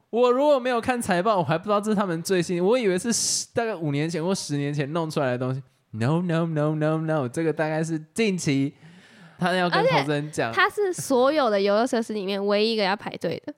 [0.09, 5.63] 我如果没有看财报，我还不知道这是他们最新，我以为是十大概五年前或十年前弄出来的东西。
[5.91, 8.73] No no no no no，这个大概是近期
[9.37, 13.53] 他要跟投资人讲，他是所有的游乐设施里面唯一一个要排队的。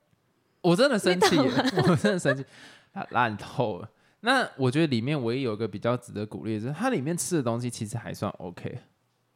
[0.61, 2.45] 我真的生气我真的生气，
[2.93, 3.89] 啊烂透了。
[4.21, 8.79] 那我觉得里面唯一有一个比较值得鼓励的是，它里面吃的东西其实还算 OK，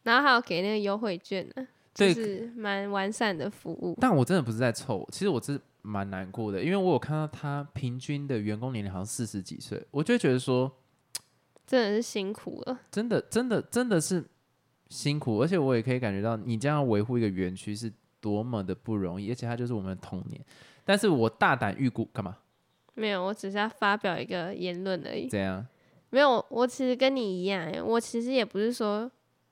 [0.03, 1.67] 然后还有给那个优惠券呢，
[1.97, 3.97] 就对是蛮完善的服务。
[3.99, 10.71] 但我真的不是在凑，其实我是蛮难过的，因为我有看到他平均的员工年龄好像四十几岁，我就会觉得说，
[11.65, 12.79] 真的是辛苦了。
[12.91, 14.23] 真的真的真的是
[14.89, 17.91] 辛苦，而且我也可以感觉到你这样维护一个园区是
[18.21, 20.39] 多么的不容易，而且它就是我们的童年。
[20.85, 22.37] 但是我大胆预估干嘛？
[22.93, 25.27] 没有，我只是要发表一个言论而已。
[25.27, 25.65] 怎样？
[26.09, 29.11] 没有，我其实跟你一样欸，我其实也不是说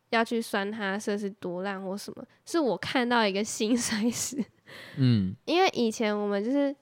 [0.10, 4.44] 要去酸它设施多烂或什么，是我看到一个兴衰史。
[4.98, 6.76] 嗯，因为以前我们就是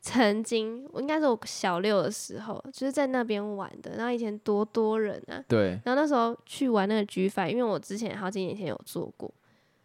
[0.00, 3.96] 曾经，我应该是我小六的时候，就是在那边玩的。
[3.96, 9.32] 然后以前多多人啊，对，然后那时候去玩那个举法，因为我之前好几年前有做过，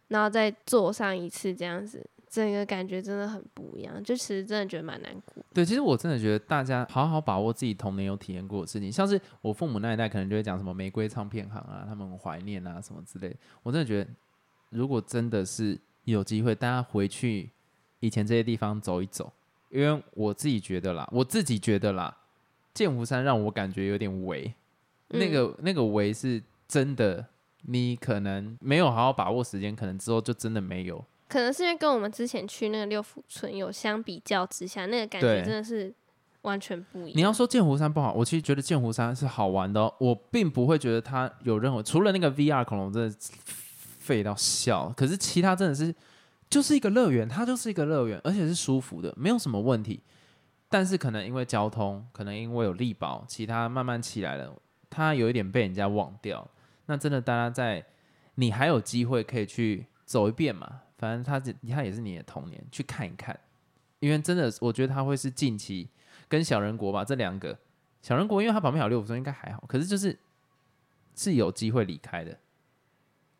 [0.08, 2.04] 然后再做上一次这样子，
[2.34, 4.02] 整个感觉真的很不一样。
[4.02, 5.44] 就其实真的觉得蛮难过。
[5.54, 13.36] 对，其实我真的觉得大家好好把握自己童年有体验过的事情，像是我父母那一代可能就会讲什么玫瑰唱片行啊，他们很怀念啊什么之类的。
[13.62, 14.10] 我真的觉得，
[14.70, 17.50] 如果真的是有机会，大家回去
[18.00, 19.32] 以前这些地方走一走，
[19.70, 22.16] 因为我自己觉得啦，我自己觉得啦，
[22.74, 24.52] 剑湖山让我感觉有点围，
[25.10, 27.24] 那嗯个那个围是真的，
[27.62, 31.04] 你可能没有好好把握时间，可能之后就真的没有。
[31.34, 35.92] 可能是因为跟我们之前去那个六福村有相比较之下，那个感觉对真的是
[36.42, 37.12] 完全不一样。
[37.16, 43.16] 你要说剑湖山不好，我其实觉得剑湖山是好玩的、哦，我并不会觉得它有任何除了那个 VR 恐龙真的
[43.98, 45.92] 废到笑，可是其他真的是
[46.48, 50.00] 就是一个乐园，它就是一个乐园，而且是舒服的，没有什么问题。
[50.68, 54.54] 但是可能因为交通，可能因为有力保，其他慢慢起来了，
[54.88, 56.48] 它有一点被人家忘掉。
[56.86, 57.84] 那真的大家在
[58.36, 63.38] 你还有机会可以去走一遍嘛，反正他是它也是你的童年，去看一看。
[64.00, 65.86] 因为真的，我觉得他会是近期
[66.30, 67.58] 跟小人国吧这两个
[68.00, 69.62] 小人国，因为它旁边还有六福村，应该还好。
[69.68, 70.18] 可是就是
[71.14, 72.34] 是有机会离开的，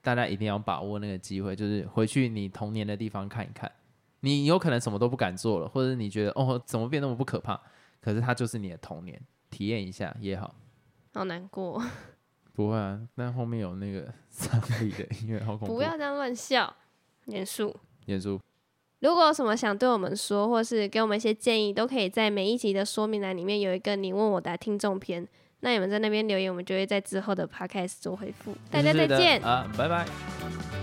[0.03, 3.71] 大家一定要把握那个机会，就是回去你童年的地方看一看。
[4.21, 7.59] 你有可能什么都不敢做了，或者你觉得哦怎么变那么不可怕，
[8.03, 10.55] 可是它就是你的童年，体验一下也好。
[11.15, 11.83] 好难过，
[12.53, 15.77] 不会啊，但后面有那个 丧礼的音乐，好恐怖。
[15.77, 16.75] 不要这样乱笑，
[17.27, 17.75] 严肃。
[18.07, 18.41] 严肃，
[19.01, 25.27] 如果有什么想对我们说，或是给我们一些建议，都可以在每一集的说明栏里面有一个你问我答听众篇。
[25.61, 28.55] 那你们在那边留言，我们就会在之后的 podcast 做回复。
[28.71, 29.41] 大家再见。
[29.43, 30.74] 啊，拜拜。